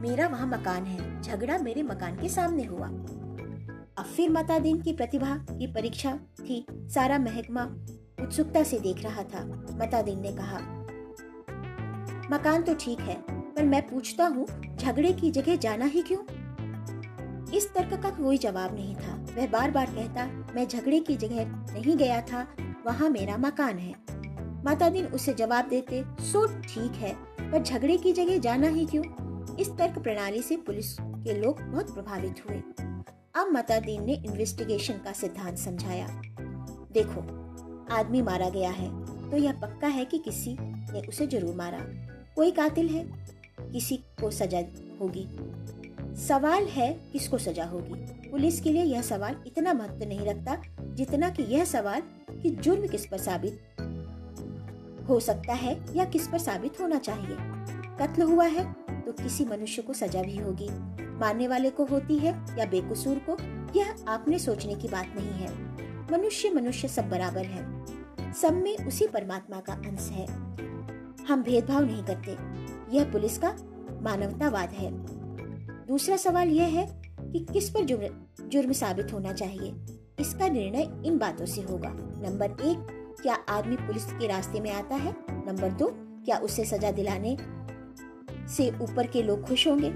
मेरा 0.02 0.28
वहाँ 0.28 0.48
मकान 0.48 0.86
है, 0.86 1.22
झगड़ा 1.22 1.58
मेरे 1.58 1.84
मकान 1.84 2.18
के 2.18 2.30
सामने 2.30 2.64
हुआ। 2.64 2.88
अब 2.88 4.06
फिर 4.06 4.30
मता 4.30 4.60
दिन 4.60 4.82
की 4.82 4.94
प्रतिभा 4.94 5.36
की 5.50 5.68
परीक्षा 5.68 6.14
थी, 6.40 6.66
सारा 6.72 7.18
महकमा 7.20 7.64
उत्सुकता 8.22 8.64
से 8.64 8.80
देख 8.80 9.04
रहा 9.04 9.24
था, 9.24 9.44
मता 9.74 10.02
दिन 10.02 10.20
ने 10.20 10.32
कहा। 10.32 10.60
मकान 12.32 12.64
तो 12.64 12.76
ठीक 12.76 13.00
है, 13.00 13.16
पर 13.30 13.64
मैं 13.64 13.82
पूछता 13.88 14.28
हूँ, 14.28 14.46
झगड़े 14.76 15.14
की 15.14 15.32
जगह 15.32 15.56
जाना 15.56 15.86
ही 15.86 16.02
क्यों? 16.02 16.24
इस 17.54 17.74
तर्क 17.74 18.02
का 18.04 18.10
कोई 18.10 18.38
जवाब 18.38 18.76
नहीं 18.76 18.96
था, 18.96 19.16
वह 19.38 19.48
बार 19.48 19.72
बार 19.72 19.86
कहता, 19.86 20.26
मैं 20.56 20.68
झगड़े 20.68 21.00
की 21.00 21.16
जगह 21.16 21.46
नहीं 21.74 21.98
गया 21.98 22.22
था 22.22 22.48
वहाँ 22.90 23.10
मेरा 23.10 23.38
मकान 23.38 23.78
है। 23.78 23.94
माता 24.66 24.90
दिन 24.90 25.06
उसे 25.06 25.34
जवाब 25.34 25.68
देते, 25.70 26.04
सो 26.22 26.46
ठीक 26.48 26.92
है, 26.92 27.14
पर 27.42 27.64
झगड़े 27.64 27.98
की 27.98 28.14
जगह 28.14 28.38
जाना 28.38 28.68
ही 28.68 28.86
क्यों? 28.86 29.04
इस 29.56 29.70
तर्क 29.70 30.00
प्रणाली 30.00 30.42
से 30.42 30.58
पुलिस 30.58 30.96
के 31.02 31.34
लोग 31.34 31.62
बहुत 31.62 31.94
प्रभावित 31.94 32.44
हुए। 32.50 32.58
अब 33.36 33.52
माता 33.52 33.80
दीन 33.80 34.06
ने 34.06 34.14
इन्वेस्टिगेशन 34.16 34.94
का 34.94 35.14
सिद्धांत 35.14 35.58
समझाया। 35.58 36.08
देखो, 36.92 37.22
आदमी 37.96 38.22
मारा 38.22 38.50
गया 38.50 38.70
है 38.72 38.90
तो 39.32 39.38
यह 39.38 39.60
पक्का 39.62 39.88
है 39.88 40.06
कि 40.06 40.18
किसी 40.18 40.58
ने 40.60 41.08
उसे 41.08 41.28
ज़रूर 41.28 41.56
मारा। 41.56 41.80
कोई 42.36 42.52
कातिल 42.52 42.90
है? 42.90 43.06
किसी 43.72 43.98
को 44.22 44.32
सजा 44.32 44.60
होगी। 45.02 45.28
सवाल 46.28 46.64
है 46.68 46.94
किसको 47.14 47.38
सजा 47.38 47.66
होगी। 47.66 48.30
पुलिस 48.30 48.62
के 48.62 48.72
लिए 48.72 48.84
यह 48.84 49.02
सवाल 49.02 49.44
इतना 49.48 49.74
महत्व 49.74 50.08
नहीं 50.08 50.26
रखता 50.26 50.62
जितना 50.96 51.30
कि 51.30 51.44
यह 51.44 51.66
सवाल 51.66 52.02
कि 52.42 52.50
जुर्म 52.50 52.88
किस 52.88 53.06
पर 53.06 53.18
साबित 53.18 53.62
हो 55.10 55.20
सकता 55.20 55.54
है 55.54 55.98
या 55.98 56.06
किस 56.06 56.28
पर 56.28 56.38
साबित 56.38 56.82
होना 56.82 57.00
चाहिए। 57.00 57.38
कत्ल 58.00 58.22
हुआ 58.22 58.46
है 58.46 58.74
तो 59.02 59.12
किसी 59.12 59.46
मनुष्य 59.46 59.82
को 59.82 59.94
सजा 59.94 60.22
भी 60.22 60.38
होगी। 60.38 60.70
मारने 61.20 61.48
वाले 61.48 61.70
को 61.70 61.86
होती 61.86 62.18
है 62.18 62.46
या 62.60 62.66
बेकसूर 62.66 63.22
को, 63.30 63.38
यह 63.80 63.96
आपने 64.08 64.40
सोचने 64.40 64.76
की 64.76 64.88
बात 64.88 65.08
नहीं 65.18 65.32
है। 65.32 65.70
मनुष्य 66.12 66.50
मनुष्य 66.50 66.88
सब 66.88 67.10
बराबर 67.10 67.46
है। 67.46 67.80
सब 68.34 68.54
में 68.54 68.78
उसी 68.88 69.08
परमात्मा 69.08 69.60
का 69.60 69.74
अंश 69.74 70.10
है। 70.10 70.26
हम 71.26 71.44
भेदभाव 71.44 71.86
नहीं 71.86 72.04
करते। 72.04 72.32
यह 72.98 73.12
पुलिस 73.12 73.38
का 73.38 73.56
मानवतावाद 74.02 74.70
है। 74.70 74.92
दूसरा 75.86 76.18
सवाल 76.18 76.48
यह 76.48 76.66
है 76.66 77.02
कि 77.22 77.46
किस 77.54 77.70
पर 77.70 77.86
जुर्म 78.42 78.72
साबित 78.72 79.14
होना 79.14 79.34
चाहिए? 79.34 79.99
इसका 80.20 80.48
निर्णय 80.50 81.04
इन 81.06 81.18
बातों 81.18 81.46
से 81.46 81.62
होगा। 81.62 81.90
नंबर 82.30 82.52
एक, 82.52 82.88
क्या 83.22 83.36
आदमी 83.50 83.76
पुलिस 83.76 84.06
के 84.06 84.28
रास्ते 84.28 84.60
में 84.60 84.72
आता 84.72 84.96
है? 84.96 85.16
नंबर 85.32 85.70
दो, 85.70 85.88
क्या 85.96 86.38
उसे 86.38 86.66
सजा 86.66 86.92
दिलाने 86.92 87.38
से 88.48 88.70
ऊपर 88.82 89.08
के 89.08 89.24
लोग 89.24 89.48
खुश 89.48 89.68
होंगे? 89.68 89.90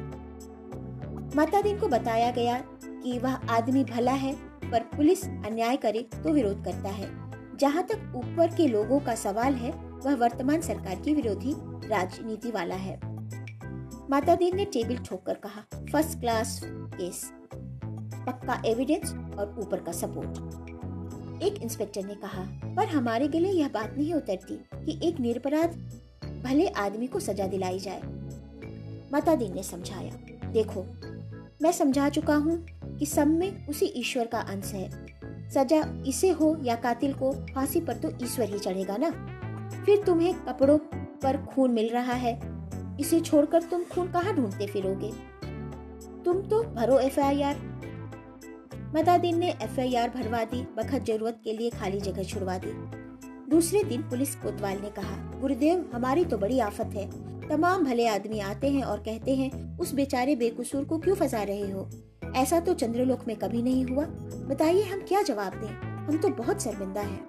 माता 1.35 1.61
दिन 1.61 1.79
को 1.79 1.87
बताया 1.87 2.31
गया 2.31 2.57
कि 3.03 3.19
वह 3.19 3.33
आदमी 3.33 3.83
भला 3.83 4.11
है, 4.11 4.33
पर 4.71 4.79
पुलिस 4.79 5.25
अन्याय 5.25 5.77
करे 5.77 6.01
तो 6.01 6.29
विरोध 6.29 6.65
करता 6.65 6.89
है। 6.89 7.09
जहाँ 7.57 7.83
तक 7.83 8.13
ऊपर 8.15 8.55
के 8.55 8.67
लोगों 8.67 8.99
का 8.99 9.15
सवाल 9.15 9.53
है, 9.53 9.71
वह 9.71 10.15
वर्तमान 10.15 10.61
सरकार 10.61 10.95
की 10.95 11.13
विरोधी 11.13 11.53
राजनीति 11.87 12.51
वाला 12.51 12.75
है। 12.75 12.99
माता 14.09 14.35
दीन 14.35 14.55
ने 14.55 14.65
टेबल 14.65 14.97
ठोक 14.97 15.25
कर 15.25 15.33
कहा, 15.33 15.61
फ़र्स्ट 15.91 16.19
क्लास 16.19 16.61
केस। 16.65 17.33
पक्का 18.27 18.61
एविडेंस 18.65 19.13
और 19.39 19.55
ऊपर 19.59 19.79
का 19.79 19.91
सपोर्ट 19.91 21.41
एक 21.43 21.61
इंस्पेक्टर 21.63 22.05
ने 22.05 22.15
कहा, 22.15 22.43
पर 22.75 22.87
हमारे 22.87 23.27
गले 23.27 23.49
यह 23.49 23.67
बात 23.67 23.95
नहीं 23.97 24.13
उतरती 24.13 24.59
कि 24.75 25.07
एक 25.07 25.19
निरपराध 25.19 25.69
भले 26.43 26.67
आदमी 26.67 27.07
को 27.07 27.19
सजा 27.19 27.47
दिलाई 27.47 27.79
जाए। 27.79 28.01
माता 29.11 29.35
दीन 29.35 29.53
ने 29.55 29.63
समझाया, 29.63 30.11
देखो, 30.51 30.85
मैं 31.61 31.71
समझा 31.71 32.09
चुका 32.09 32.35
हूँ 32.35 32.57
कि 32.99 33.05
सब 33.05 33.27
में 33.27 33.67
उसी 33.67 33.85
ईश्वर 33.85 34.27
का 34.27 34.39
अंश 34.39 34.73
है। 34.73 34.89
सजा 35.49 35.83
इसे 36.07 36.29
हो 36.29 36.57
या 36.63 36.75
कातिल 36.75 37.13
को, 37.13 37.31
फांसी 37.31 37.81
पर 37.81 37.95
तो 37.95 38.11
ईश्वर 38.23 38.49
ही 38.49 38.59
चढ़ेगा 38.59 38.97
ना? 38.97 39.11
फिर 39.85 40.03
तुम्हें 40.03 40.33
कपड़ों 40.33 40.77
पर 41.23 41.37
खून 41.45 41.71
मिल 41.71 41.89
रहा 41.89 42.13
है। 42.13 42.39
इसे 42.99 43.19
छोड़कर 43.19 43.63
तुम 43.63 43.83
खून 43.83 44.11
कहाँ 44.11 44.35
ढूंढते 44.35 44.67
फिरोगे? 44.67 45.11
तुम 46.25 46.41
तो 46.41 46.63
भरो 46.63 46.99
एफ़ 46.99 47.19
आई 47.19 47.41
आर 47.41 47.72
मदादीन 48.95 49.37
ने 49.37 49.49
एफ़ 49.49 49.79
आई 49.79 49.95
आर 49.95 50.09
भरवा 50.09 50.43
दी, 50.43 50.67
बखत 50.77 51.05
ज़रूरत 51.05 51.41
के 51.43 51.53
लिए 51.53 51.69
खाली 51.69 51.99
जगह 51.99 52.23
छुड़वा 52.23 52.57
दी। 52.57 52.71
दूसरे 53.51 53.83
दिन 53.83 54.01
पुलिस 54.01 54.35
कोतवाल 54.35 54.77
ने 54.77 54.89
कहा, 54.89 55.39
गुरुदेव, 55.39 55.89
हमारी 55.93 56.25
तो 56.25 56.37
बड़ी 56.37 56.59
आफत 56.59 56.85
है। 56.85 57.11
तमाम 57.49 57.85
भले 57.85 58.07
आदमी 58.07 58.39
आते 58.39 58.69
हैं 58.69 58.83
और 58.83 58.99
कहते 58.99 59.35
हैं, 59.35 59.79
उस 59.79 59.93
बेचारे 59.93 60.35
बेकसूर 60.35 60.85
को 60.85 60.97
क्यों 60.97 61.15
फंसा 61.15 61.43
रहे 61.43 61.71
हो? 61.71 61.89
ऐसा 62.35 62.59
तो 62.59 62.73
चंद्रलोक 62.73 63.27
में 63.27 63.35
कभी 63.35 63.61
नहीं 63.61 63.85
हुआ। 63.85 64.05
बताइए, 64.47 64.83
हम 64.83 64.99
क्या 64.99 65.21
जवाब 65.21 65.53
दें? 65.53 66.03
हम 66.07 66.17
तो 66.17 66.29
बहुत 66.29 66.63
शर्मिंदा 66.63 67.01
हैं। 67.01 67.27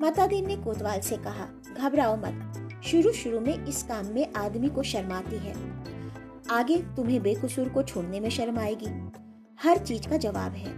माता 0.00 0.26
दी 0.26 0.42
ने 0.42 0.56
कोतवाल 0.56 1.00
से 1.00 1.16
कहा, 1.16 1.48
घबराओ 1.78 2.16
मत। 2.16 2.68
शुरू 2.84 3.12
शुरू 3.12 3.40
में 3.40 3.64
इस 3.64 3.82
काम 3.82 4.06
में 4.06 4.32
आदमी 4.36 4.68
को 4.68 4.82
शर्माती 4.82 5.36
है। 5.36 5.54
आगे 6.50 6.78
तुम्हें 6.78 7.22
बेकसूर 7.22 7.68
को 7.68 7.82
छोड़ने 7.82 8.20
में 8.20 8.30
शर्म 8.30 8.58
आएगी। 8.58 9.25
हर 9.62 9.78
चीज़ 9.78 10.08
का 10.08 10.16
जवाब 10.16 10.52
है। 10.52 10.70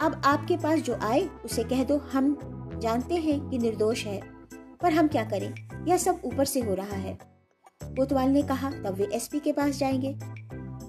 अब 0.00 0.22
आपके 0.24 0.56
पास 0.56 0.78
जो 0.78 0.94
आए, 0.94 1.28
उसे 1.44 1.64
कह 1.64 1.84
दो, 1.84 1.96
हम 1.96 2.38
जानते 2.82 3.14
हैं 3.14 3.50
कि 3.50 3.58
निर्दोष 3.58 4.06
है, 4.06 4.20
पर 4.82 4.92
हम 4.92 5.08
क्या 5.08 5.24
करें? 5.24 5.54
यह 5.86 5.96
सब 5.96 6.20
ऊपर 6.24 6.44
से 6.44 6.60
हो 6.60 6.74
रहा 6.74 6.96
है। 6.96 7.18
कोतवाल 7.84 8.28
ने 8.28 8.42
कहा, 8.42 8.70
तब 8.70 8.94
वे 8.94 9.04
एसपी 9.04 9.40
के 9.40 9.52
पास 9.52 9.78
जाएँगे। 9.78 10.18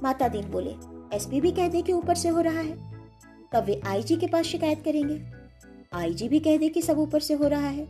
माता 0.03 0.27
दीन 0.27 0.51
बोले, 0.51 0.71
एसपी 1.15 1.41
भी 1.41 1.51
कह 1.51 1.67
दे 1.67 1.81
कि 1.81 1.93
ऊपर 1.93 2.15
से 2.15 2.29
हो 2.29 2.41
रहा 2.41 2.59
है। 2.59 2.93
तब 3.53 3.63
वे 3.65 3.81
आईजी 3.87 4.15
के 4.15 4.27
पास 4.27 4.45
शिकायत 4.45 4.81
करेंगे। 4.85 5.23
आईजी 5.93 6.29
भी 6.29 6.39
कह 6.39 6.57
दे 6.57 6.69
कि 6.69 6.81
सब 6.81 6.99
ऊपर 6.99 7.19
से 7.19 7.33
हो 7.33 7.47
रहा 7.47 7.67
है। 7.67 7.85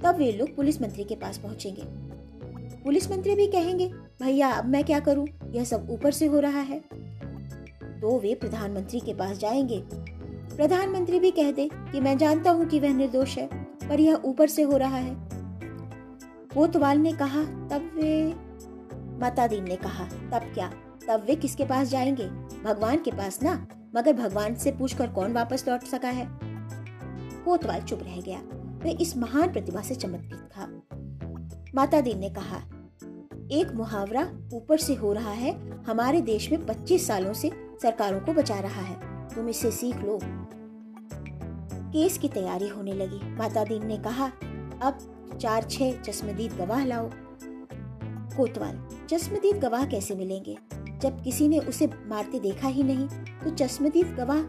तब 0.00 0.14
वे 0.18 0.32
लोग 0.32 0.56
पुलिस 0.56 0.82
मंत्री 0.82 1.04
के 1.04 1.14
पास 1.14 1.38
पहुँचेंगे। 1.38 1.82
पुलिस 2.82 3.10
मंत्री 3.10 3.34
भी 3.34 3.46
कहेंगे, 3.46 3.86
भैया, 4.22 4.48
अब 4.50 4.64
मैं 4.64 4.84
क्या 4.84 5.00
करूँ? 5.00 5.28
यह 5.50 5.64
सब 5.64 5.86
ऊपर 5.90 6.10
से 6.10 6.26
हो 6.26 6.40
रहा 6.40 6.60
है। 6.60 7.11
तो 8.02 8.18
वे 8.18 8.34
प्रधानमंत्री 8.34 9.00
के 9.00 9.14
पास 9.14 9.38
जाएँगे। 9.38 9.84
प्रधानमंत्री 10.56 11.20
भी 11.20 11.30
कह 11.30 11.52
दे 11.52 11.70
कि 11.74 12.00
मैं 12.00 12.18
जानता 12.18 12.50
हूँ 12.50 12.66
कि 12.66 12.80
वह 12.80 12.94
निर्दोष 12.94 13.38
है, 13.38 13.46
पर 13.88 14.00
यह 14.00 14.14
ऊपर 14.24 14.48
से 14.48 14.62
हो 14.62 14.76
रहा 14.76 14.96
है। 14.96 15.16
कोतवाल 16.54 16.98
ने 16.98 17.12
कहा, 17.12 17.42
तब 17.44 17.90
वे 17.94 18.34
माता 19.18 19.46
दीन 19.46 19.64
ने 19.64 19.76
कहा, 19.76 20.04
तब 20.04 20.54
क्या? 20.54 20.72
तब 21.08 21.24
वे 21.26 21.34
किसके 21.34 21.64
पास 21.64 21.88
जाएँगे? 21.88 22.26
भगवान 22.64 22.96
के 22.96 23.10
पास 23.10 23.42
ना? 23.42 23.66
मगर 23.96 24.12
भगवान 24.12 24.54
से 24.54 24.72
पूछकर 24.72 25.06
कौन 25.06 25.32
वापस 25.32 25.68
लौट 25.68 25.82
सका 25.82 26.08
है? 26.08 26.28
कोतवाल 27.44 27.80
चुप 27.80 28.00
रह 28.02 28.20
गया। 28.20 28.38
वह 28.84 28.98
इस 29.00 29.16
महान 29.16 29.52
प्रतिभा 29.52 29.80
से 29.80 29.94
चमत्कृत 29.94 30.50
था। 30.56 30.82
माता 31.74 32.00
दीन 32.00 32.18
ने 32.18 32.30
कहा, 32.30 32.58
एक 33.50 33.72
मुहावरा 33.74 34.32
ऊपर 34.52 34.78
से 34.78 34.94
हो 34.94 35.12
रहा 35.12 35.32
है। 35.32 35.82
हमारे 35.82 36.20
देश 36.20 36.52
में 36.52 36.66
25 36.66 37.06
सालों 37.06 37.32
से 37.32 37.61
सरकारों 37.82 38.20
को 38.20 38.32
बचा 38.32 38.58
रहा 38.60 38.80
है। 38.80 39.28
तुम 39.28 39.48
इसे 39.48 39.70
सीख 39.70 39.96
लो। 39.96 40.18
केस 41.92 42.18
की 42.18 42.28
तैयारी 42.28 42.68
होने 42.68 42.92
लगी। 42.92 43.34
माता 43.36 43.64
दीन 43.64 43.86
ने 43.86 43.96
कहा, 43.96 44.26
अब 44.82 44.98
चार 45.40 45.62
छह 45.62 45.92
चश्मदीद 45.92 46.52
गवाह 46.52 46.84
लाओ। 46.84 47.10
कोतवाल 48.36 48.88
चश्मदीद 49.10 49.56
गवाह 49.56 49.86
कैसे 49.86 50.14
मिलेंगे? 50.14 50.56
जब 50.98 51.22
किसी 51.22 51.48
ने 51.48 51.58
उसे 51.58 51.86
मारते 52.06 52.40
देखा 52.40 52.68
ही 52.68 52.82
नहीं 52.82 53.08
तो 53.44 53.50
चश्मदीद 53.50 54.14
गवाह 54.14 54.42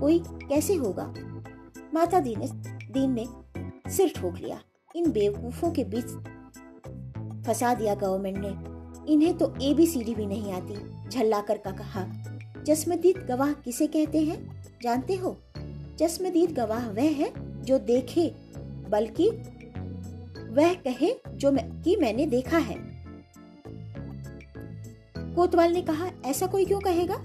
कोई 0.00 0.18
कैसे 0.28 0.74
होगा? 0.74 1.14
माता 1.94 2.20
दीन 2.20 2.38
ने 2.38 2.46
दीन 2.92 3.16
ने 3.20 3.26
सिर 3.90 4.12
ठोक 4.16 4.34
लिया। 4.34 4.60
इन 4.96 5.10
बेवकूफों 5.10 5.70
के 5.70 5.84
बीच 5.84 6.04
फंसा 7.46 7.74
दिया 7.74 7.94
गवर्नमेंट 7.94 8.38
ने। 8.40 9.12
इन्हें 9.12 9.36
तो 9.38 9.54
ए 9.62 9.74
बी 9.74 9.86
सी 9.86 10.02
डी 10.04 10.14
भी 10.14 10.26
नहीं 10.26 10.52
आती। 10.52 11.08
झल्ला 11.08 11.40
कर 11.40 11.58
का 11.58 11.70
कहा 11.70 12.02
चश्मदीद 12.68 13.16
गवाह 13.16 13.52
किसे 13.52 13.86
कहते 13.86 14.20
हैं? 14.20 14.62
जानते 14.82 15.14
हो? 15.14 15.36
चश्मदीद 16.00 16.52
गवाह 16.52 16.88
वह 16.88 17.02
है 17.02 17.32
जो 17.62 17.78
देखे 17.78 18.34
बल्कि 18.90 19.28
वह 20.50 20.74
कहे 20.74 21.14
जो 21.28 21.52
मैं, 21.52 21.82
कि 21.82 21.96
मैंने 21.96 22.26
देखा 22.26 22.58
है। 22.58 22.74
कोतवाल 25.34 25.72
ने 25.72 25.82
कहा 25.82 26.10
ऐसा 26.24 26.46
कोई 26.46 26.64
क्यों 26.64 26.80
कहेगा? 26.80 27.22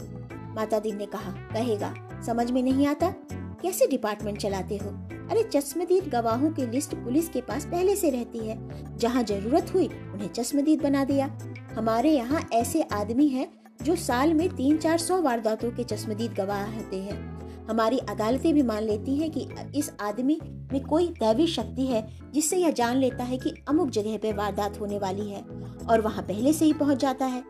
माता 0.55 0.79
दीन 0.79 0.97
ने 0.97 1.05
कहा 1.05 1.31
कहेगा 1.31 2.21
समझ 2.25 2.51
में 2.51 2.63
नहीं 2.63 2.87
आता। 2.87 3.13
कैसे 3.33 3.87
डिपार्टमेंट 3.87 4.37
चलाते 4.37 4.77
हो? 4.77 4.89
अरे 5.31 5.43
चश्मदीद 5.43 6.07
गवाहों 6.07 6.51
की 6.51 6.65
लिस्ट 6.65 6.95
पुलिस 6.95 7.29
के 7.29 7.41
पास 7.41 7.65
पहले 7.65 7.95
से 7.95 8.09
रहती 8.09 8.39
है। 8.39 8.57
जहाँ 8.97 9.23
ज़रूरत 9.23 9.73
हुई 9.73 9.87
उन्हें 9.87 10.29
चश्मदीद 10.29 10.81
बना 10.81 11.03
दिया। 11.05 11.39
हमारे 11.73 12.11
यहाँ 12.11 12.49
ऐसे 12.53 12.81
आदमी 12.81 13.27
हैं 13.27 13.60
जो 13.81 13.95
साल 13.95 14.33
में 14.33 14.49
तीन 14.49 14.77
चार 14.77 14.97
सौ 14.97 15.21
वारदातों 15.21 15.71
के 15.71 15.83
चश्मदीद 15.83 16.33
गवाह 16.33 16.65
होते 16.75 16.97
हैं। 16.97 17.19
हमारी 17.67 17.97
अदालतें 18.09 18.53
भी 18.53 18.61
मान 18.61 18.83
लेती 18.83 19.15
हैं 19.15 19.29
कि 19.31 19.47
इस 19.75 19.91
आदमी 20.01 20.39
में 20.73 20.83
कोई 20.83 21.07
दैवी 21.19 21.47
शक्ति 21.47 21.85
है, 21.85 22.07
जिससे 22.33 22.57
यह 22.57 22.71
जान 22.71 22.97
लेता 22.97 23.23
है 23.23 23.37
कि 23.37 23.53
अमुक 23.67 23.89
जगह 23.89 24.17
पे 24.17 24.33
वारदात 24.33 24.79
होने 24.79 24.99
वाली 24.99 25.29
है 25.29 25.43
और 25.89 26.01
वहाँ 26.01 26.23
पहले 26.23 26.53
से 26.53 26.65
ही 26.65 26.73
पहुँच 26.73 26.97
जाता 26.97 27.25
है। 27.25 27.43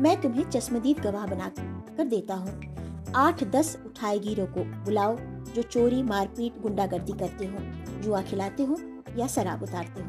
मैं 0.00 0.20
तुम्हें 0.20 0.48
चश्मदीद 0.50 0.98
गवाह 0.98 1.26
बना 1.26 1.48
कर 1.56 2.04
देता 2.04 2.34
हूँ। 2.34 3.12
आठ 3.16 3.44
दस 3.44 3.76
उठाए 3.86 4.18
गिरों 4.18 4.46
को 4.46 4.64
बुलाओ, 4.84 5.16
जो 5.54 5.62
चोरी, 5.62 6.02
मारपीट, 6.02 6.60
गुंडागर्दी 6.60 7.12
करते 7.12 7.46
हो, 7.46 7.58
जुआ 8.02 8.22
खिलाते 8.22 8.62
हो 8.62 8.76
या 9.16 9.26
शराब 9.26 9.62
उतारते 9.62 10.02
हो। 10.02 10.07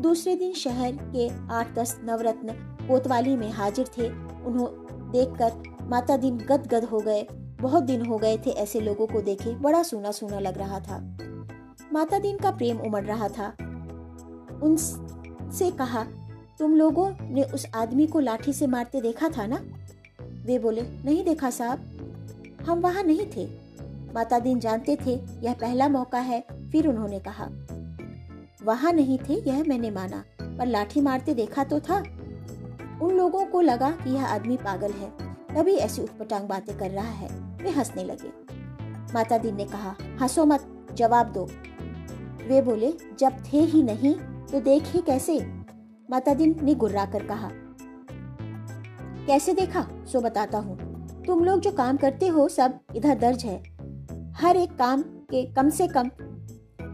दूसरे 0.00 0.36
दिन 0.36 0.52
शहर 0.52 0.92
के 0.92 1.48
आठ 1.54 1.74
दस 1.74 2.00
नवरत्न 2.04 2.48
कोतवाली 2.88 3.36
में 3.36 3.50
हाजिर 3.50 3.86
थे। 3.98 4.08
उन्हों 4.44 4.68
देखकर 5.10 5.52
माता 5.82 6.16
दिन 6.16 6.36
गद 6.36 6.66
गद 6.66 6.84
हो 6.84 6.98
गए। 6.98 7.26
बहुत 7.60 7.84
दिन 7.84 8.06
हो 8.06 8.16
गए 8.16 8.38
थे 8.38 8.50
ऐसे 8.50 8.80
लोगों 8.80 9.06
को 9.06 9.20
देखे। 9.20 9.54
बड़ा 9.54 9.82
सुना 9.82 10.10
सुना 10.10 10.38
लग 10.38 10.58
रहा 10.58 10.80
था। 10.80 11.18
माता 11.92 12.18
दिन 12.18 12.38
का 12.38 12.50
प्रेम 12.50 12.78
उमड़ 12.78 13.04
रहा 13.04 13.28
था। 13.28 13.48
उनसे 14.62 15.70
कहा, 15.70 16.06
तुम 16.58 16.76
लोगों 16.76 17.12
ने 17.22 17.42
उस 17.42 17.66
आदमी 17.74 18.06
को 18.06 18.20
लाठी 18.20 18.52
से 18.52 18.66
मारते 18.66 19.00
देखा 19.00 19.28
था 19.28 19.46
ना? 19.46 19.60
वे 20.46 20.58
बोले, 20.58 20.82
नहीं 20.82 21.24
देखा 21.24 21.50
साहब। 21.50 21.78
हम 22.68 22.80
वहाँ 22.80 23.02
नहीं 23.02 23.26
थे। 23.36 23.46
माता 24.14 24.38
दिन 24.38 24.60
जानते 24.60 24.98
थे, 25.06 25.20
यह 25.40 25.52
पहला 25.52 25.88
मौका 25.88 26.18
है, 26.18 26.44
फिर 26.72 26.88
उन्होंने 26.88 27.18
कहा 27.18 27.48
वहाँ 28.62 28.92
नहीं 28.92 29.18
थे, 29.18 29.34
यह 29.46 29.62
मैंने 29.68 29.90
माना, 29.90 30.24
पर 30.40 30.66
लाठी 30.66 31.00
मारते 31.00 31.34
देखा 31.34 31.64
तो 31.64 31.80
था। 31.80 31.98
उन 33.02 33.16
लोगों 33.16 33.44
को 33.44 33.60
लगा 33.60 33.90
कि 33.92 34.10
यह 34.10 34.24
आदमी 34.24 34.56
पागल 34.56 34.92
है, 34.92 35.10
तभी 35.54 35.74
ऐसी 35.74 36.02
उठपटांग 36.02 36.48
बातें 36.48 36.76
कर 36.78 36.90
रहा 36.90 37.10
है। 37.10 37.28
वे 37.62 37.70
हंसने 37.70 38.04
लगे। 38.04 38.32
माता 39.14 39.38
दिन 39.38 39.56
ने 39.56 39.64
कहा, 39.64 39.94
हंसो 40.20 40.44
मत, 40.44 40.66
जवाब 40.94 41.32
दो। 41.32 41.44
वे 42.48 42.60
बोले, 42.62 42.92
जब 43.20 43.42
थे 43.52 43.60
ही 43.60 43.82
नहीं 43.82 44.14
तो 44.46 44.60
देखे 44.60 45.00
कैसे? 45.00 45.38
माता 46.10 46.34
दिन 46.34 46.54
ने 46.62 46.74
गुर्रा 46.74 47.04
कर 47.04 47.26
कहा, 47.26 47.50
कैसे 49.26 49.52
देखा? 49.54 49.86
सो 50.06 50.20
बताता 50.20 50.58
हूँ। 50.58 50.76
तुम 51.24 51.44
लोग 51.44 51.60
जो 51.60 51.70
काम 51.70 51.96
करते 51.96 52.28
हो, 52.28 52.48
सब 52.48 52.78
इधर 52.96 53.18
दर्ज 53.18 53.44
है। 53.44 53.62
हर 54.32 54.56
एक 54.56 54.76
काम 54.76 55.02
के 55.02 55.44
कम 55.52 55.70
से 55.70 55.88
कम, 55.88 56.10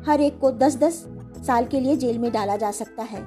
हर 0.07 0.21
एक 0.21 0.39
को 0.39 0.51
दस 0.53 0.77
दस 0.77 1.05
साल 1.43 1.65
के 1.65 1.81
लिए 1.81 1.97
जेल 1.97 2.19
में 2.19 2.31
डाला 2.33 2.57
जा 2.57 2.71
सकता 2.71 3.03
है। 3.03 3.23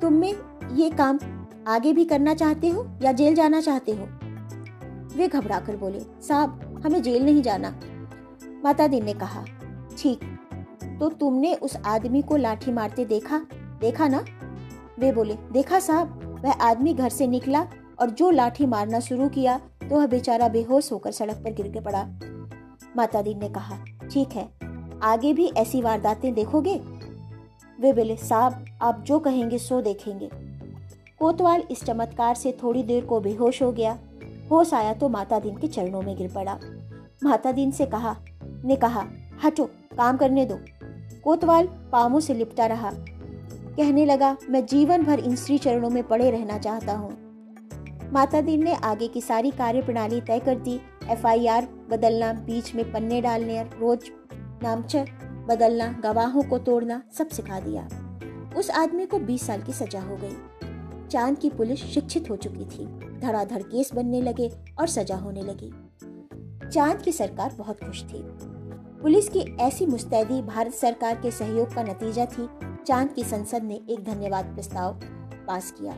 तुम 0.00 0.12
में 0.12 0.34
ये 0.72 0.90
काम 0.90 1.18
आगे 1.68 1.92
भी 1.92 2.04
करना 2.04 2.34
चाहते 2.34 2.68
हो 2.68 2.86
या 3.02 3.12
जेल 3.12 3.34
जाना 3.34 3.60
चाहते 3.60 3.92
हो? 3.92 4.06
वे 5.16 5.28
घबरा 5.28 5.58
कर 5.60 5.76
बोले, 5.76 6.00
साहब, 6.22 6.82
हमें 6.84 7.02
जेल 7.02 7.24
नहीं 7.24 7.42
जाना। 7.42 7.74
माता 8.64 8.86
दिन 8.86 9.04
ने 9.04 9.14
कहा, 9.14 9.44
ठीक 9.98 10.20
तो 11.00 11.08
तुमने 11.10 11.54
उस 11.54 11.76
आदमी 11.76 12.22
को 12.22 12.36
लाठी 12.36 12.72
मारते 12.72 13.04
देखा? 13.04 13.38
देखा 13.80 14.08
ना? 14.08 14.24
वे 14.98 15.12
बोले, 15.12 15.34
देखा 15.52 15.78
साहब, 15.78 16.40
वह 16.44 16.52
आदमी 16.52 16.94
घर 16.94 17.08
से 17.08 17.26
निकला 17.26 17.66
और 18.00 18.10
जो 18.10 18.30
लाठी 18.30 18.66
मारना 18.66 19.00
शुरू 19.00 19.28
किया 19.28 19.58
तो 19.58 19.96
वह 19.96 20.06
बेचारा 20.06 20.48
बेहोश 20.48 20.90
होकर 20.92 21.12
सड़क 21.12 21.36
पर 21.36 21.52
गिर 21.52 21.80
पड़ा। 21.80 22.02
माता 22.96 23.22
दीन 23.22 23.38
ने 23.38 23.48
कहा, 23.48 23.76
ठीक 24.12 24.32
है, 24.32 24.48
आगे 25.02 25.32
भी 25.32 25.46
ऐसी 25.56 25.82
वारदातें 25.82 26.32
देखोगे? 26.34 26.80
वे 27.82 27.92
बोले, 27.92 28.16
साहब, 28.16 28.64
आप 28.82 29.04
जो 29.06 29.18
कहेंगे, 29.18 29.58
सो 29.58 29.80
देखेंगे। 29.80 30.30
कोतवाल 31.18 31.62
इस 31.70 31.84
चमत्कार 31.84 32.34
से 32.34 32.58
थोड़ी 32.62 32.82
देर 32.82 33.04
को 33.04 33.20
बेहोश 33.20 33.62
हो 33.62 33.72
गया। 33.72 33.98
होश 34.50 34.74
आया 34.74 34.92
तो 34.92 35.08
माता 35.08 35.38
दीन 35.38 35.56
के 35.56 35.68
चरणों 35.68 36.02
में 36.02 36.16
गिर 36.16 36.32
पड़ा। 36.34 36.58
माता 37.24 37.52
दीन 37.52 37.70
से 37.70 37.86
कहा, 37.86 38.16
ने 38.64 38.76
कहा, 38.76 39.06
हटो, 39.44 39.64
काम 39.96 40.16
करने 40.16 40.46
दो। 40.46 40.58
कोतवाल 41.24 41.66
पामों 41.66 42.20
से 42.20 42.34
लिपटा 42.34 42.66
रहा। 42.66 42.90
कहने 43.76 44.06
लगा, 44.06 44.36
मैं 44.50 44.66
जीवन 44.66 45.02
भर 45.02 45.18
इन 45.18 45.36
श्री 45.36 45.58
चरणों 45.58 45.90
में 45.90 46.02
पड़े 46.04 46.30
रहना 46.30 46.58
चाहता 46.58 46.92
हूँ। 46.92 47.10
माता 48.12 48.40
दीन 48.40 48.64
ने 48.64 48.74
आगे 48.74 49.08
की 49.08 49.20
सारी 49.20 49.50
कार्य 49.50 49.82
प्रणाली 49.82 50.20
तय 50.20 50.38
कर 50.38 50.54
दी। 50.54 50.80
एफआईआर 51.08 51.68
बदलना, 51.90 52.32
बीच 52.32 52.74
में 52.74 52.92
पन्ने 52.92 53.20
डालने, 53.20 53.62
रोज 53.62 54.10
नामचर 54.62 55.31
बदलना, 55.48 56.00
गवाहों 56.02 56.42
को 56.42 56.58
तोड़ना 56.58 57.02
सब 57.18 57.28
सिखा 57.28 57.60
दिया। 57.60 57.88
उस 58.56 58.70
आदमी 58.70 59.06
को 59.06 59.18
20 59.18 59.46
साल 59.46 59.62
की 59.62 59.72
सजा 59.72 60.00
हो 60.00 60.16
गई। 60.16 60.36
चाँद 61.08 61.38
की 61.38 61.50
पुलिस 61.50 61.84
शिक्षित 61.84 62.30
हो 62.30 62.36
चुकी 62.36 62.64
थी। 62.64 62.86
धड़ाधड़ 63.20 63.62
केस 63.62 63.92
बनने 63.94 64.20
लगे 64.20 64.50
और 64.78 64.86
सजा 64.86 65.16
होने 65.16 65.42
लगी। 65.42 65.72
चाँद 66.70 67.02
की 67.02 67.12
सरकार 67.12 67.54
बहुत 67.58 67.84
खुश 67.84 68.02
थी। 68.04 68.22
पुलिस 69.02 69.28
की 69.28 69.40
ऐसी 69.60 69.86
मुस्तैदी 69.86 70.42
भारत 70.42 70.74
सरकार 70.74 71.16
के 71.16 71.30
सहयोग 71.30 71.74
का 71.74 71.82
नतीजा 71.82 72.24
थी। 72.26 72.48
चाँद 72.86 73.12
की 73.12 73.24
संसद 73.24 73.62
ने 73.62 73.74
एक 73.74 74.04
धन्यवाद 74.04 74.44
प्रस्ताव 74.44 75.00
पास 75.46 75.70
किया। 75.70 75.92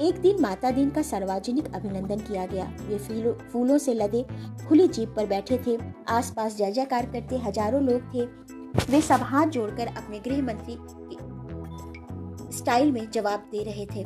एक 0.00 0.20
दिन 0.20 0.40
माता 0.40 0.70
दीन 0.70 0.90
का 0.90 1.02
सार्वजनिक 1.02 1.74
अभिनंदन 1.74 2.18
किया 2.18 2.46
गया। 2.46 2.64
वे 2.80 3.32
फूलों 3.32 3.78
से 3.78 3.94
लदे, 3.94 4.26
खुली 4.68 4.88
जीप 4.88 5.12
पर 5.16 5.26
बैठे 5.26 5.60
थे। 5.66 5.78
आसपास 6.08 6.56
जय 6.56 6.72
जयकार 6.72 7.06
करते 7.06 7.38
हज़ारों 7.38 7.82
लोग 7.82 8.02
थे। 8.14 8.49
वे 8.90 9.00
सब 9.00 9.20
हाथ 9.22 9.46
जोड़कर 9.46 9.86
अपने 9.86 10.18
गृह 10.18 10.42
मंत्री 10.42 10.76
स्टाइल 12.58 12.92
में 12.92 13.10
जवाब 13.10 13.48
दे 13.52 13.62
रहे 13.64 13.86
थे। 13.86 14.04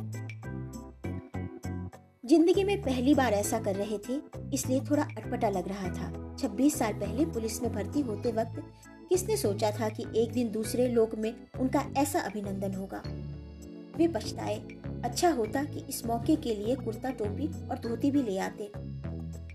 ज़िंदगी 2.29 2.63
में 2.63 2.81
पहली 2.81 3.13
बार 3.15 3.33
ऐसा 3.33 3.59
कर 3.59 3.75
रहे 3.75 3.97
थे, 3.97 4.19
इसलिए 4.53 4.79
थोड़ा 4.79 5.03
अटपटा 5.03 5.49
लग 5.49 5.67
रहा 5.67 5.89
था। 5.89 6.35
26 6.39 6.77
साल 6.79 6.93
पहले 6.93 7.25
पुलिस 7.25 7.61
में 7.61 7.71
भर्ती 7.73 8.01
होते 8.01 8.31
वक्त 8.31 8.63
किसने 9.09 9.37
सोचा 9.37 9.71
था 9.71 9.89
कि 9.89 10.05
एक 10.15 10.31
दिन 10.31 10.51
दूसरे 10.51 10.87
लोक 10.87 11.15
में 11.15 11.33
उनका 11.59 11.85
ऐसा 11.97 12.19
अभिनंदन 12.19 12.73
होगा? 12.73 13.03
वे 13.97 14.07
पछताए। 14.07 14.55
अच्छा 15.03 15.29
होता 15.29 15.63
कि 15.63 15.85
इस 15.89 16.05
मौके 16.05 16.35
के 16.35 16.55
लिए 16.55 16.75
कुर्ता 16.75 17.09
टोपी 17.09 17.47
और 17.47 17.79
धोती 17.79 18.11
भी 18.11 18.23
ले 18.23 18.37
आते। 18.37 18.71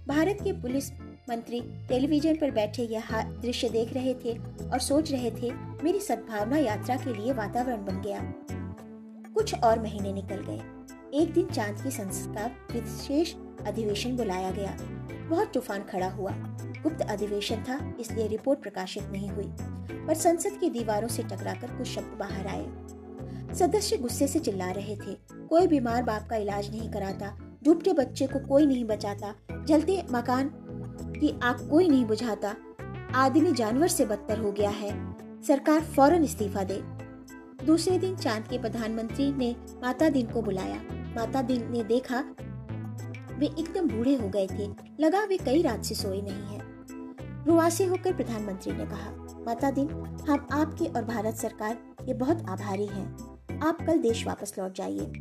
भारत 0.08 0.38
के 0.42 0.52
पुलिस 0.52 0.90
मंत्री 1.30 1.60
टेलीविज़न 1.88 2.36
पर 2.36 2.50
बैठे 2.50 2.82
यह 2.82 3.22
दृश्य 3.22 3.68
देख 3.68 3.92
रहे 3.92 4.14
थे 4.14 4.32
और 4.68 4.78
सोच 4.78 5.12
रहे 5.12 5.30
थे, 5.30 5.52
मेरी 5.84 6.00
सद्भावना 6.00 6.56
यात्रा 6.56 6.96
के 6.96 7.22
लिए 7.22 7.32
वातावरण 7.32 7.84
बन 7.84 8.00
गया। 8.00 8.20
कुछ 9.34 9.54
और 9.54 9.80
महीने 9.80 10.12
निकल 10.12 10.36
गए। 10.36 10.60
एक 11.22 11.32
दिन 11.32 11.46
चाँद 11.46 11.82
की 11.82 11.90
संसद 11.90 12.34
का 12.34 12.46
विशेष 12.72 13.34
अधिवेशन 13.66 14.16
बुलाया 14.16 14.50
गया। 14.50 14.76
बहुत 15.28 15.52
तूफ़ान 15.54 15.82
खड़ा 15.82 16.08
हुआ। 16.08 16.30
गुप्त 16.82 17.02
अधिवेशन 17.02 17.56
था, 17.56 17.94
इसलिए 18.00 18.26
रिपोर्ट 18.26 18.62
प्रकाशित 18.62 19.02
नहीं 19.02 19.28
हुई। 19.28 19.52
पर 20.06 20.14
संसद 20.14 20.58
की 20.60 20.70
दीवारों 20.70 21.08
से 21.08 21.22
टकराकर 21.22 21.66
कुछ 21.66 21.86
शब्द 21.86 22.16
बाहर 22.18 22.46
आए। 22.46 22.66
सदस्य 23.54 23.96
गुस्से 23.96 24.26
से 24.28 24.38
चिल्ला 24.38 24.70
रहे 24.70 24.96
थे। 24.96 25.14
कोई 25.32 25.66
बीमार 25.66 26.02
बाप 26.02 26.28
का 26.30 26.36
इलाज 26.36 26.70
नहीं 26.70 26.90
कराता, 26.90 27.36
डूबते 27.64 27.92
बच्चे 27.92 28.26
को 28.26 28.38
कोई 28.38 28.66
नहीं 28.66 28.84
बचाता। 28.84 29.34
जलते 29.64 30.02
मकान 30.10 30.50
की 31.20 31.40
आग 31.42 31.70
कोई 31.70 31.88
नहीं 31.88 32.04
बुझाता। 32.04 32.54
आदमी 33.14 33.52
जानवर 33.52 33.88
से 33.88 34.04
बदतर 34.04 34.38
हो 34.38 34.52
गया 34.52 34.70
है। 34.70 35.16
सरकार 35.42 35.80
फ़ौरन 35.80 36.24
इस्तीफा 36.24 36.64
दे। 36.64 36.82
दूसरे 37.66 37.98
दिन 37.98 38.16
चाँद 38.16 38.44
के 38.44 38.58
प्रधानमंत्री 38.58 39.32
ने 39.32 39.56
माता 39.82 40.08
दिन 40.08 40.26
को 40.26 40.42
बुलाया। 40.42 40.76
माता 40.92 41.42
दिन 41.42 41.72
ने 41.72 41.84
देखा, 41.84 42.24
वे 43.38 43.46
एकदम 43.46 43.88
बूढ़े 43.88 44.14
हो 44.14 44.28
गए 44.28 44.46
थे। 44.46 44.70
लगा 45.00 45.24
वे 45.24 45.36
कई 45.36 45.62
रात 45.62 45.84
से 45.84 45.94
सोए 45.94 46.22
नहीं 46.22 46.44
है। 46.46 46.60
रुआसी 47.46 47.84
होकर 47.84 48.12
प्रधानमंत्री 48.12 48.72
ने 48.72 48.86
कहा, 48.86 49.10
माता 49.46 49.70
दिन, 49.70 49.88
हम 50.28 50.48
आपके 50.52 50.84
और 50.84 51.04
भारत 51.04 51.34
सरकार 51.34 51.74
के 51.74 52.14
बहुत 52.14 52.46
आभारी 52.48 52.86
हैं। 52.86 53.16
आप 53.62 53.86
कल 53.86 53.98
देश 53.98 54.26
वापस 54.26 54.54
लौट 54.58 54.74
जाइए। 54.74 55.12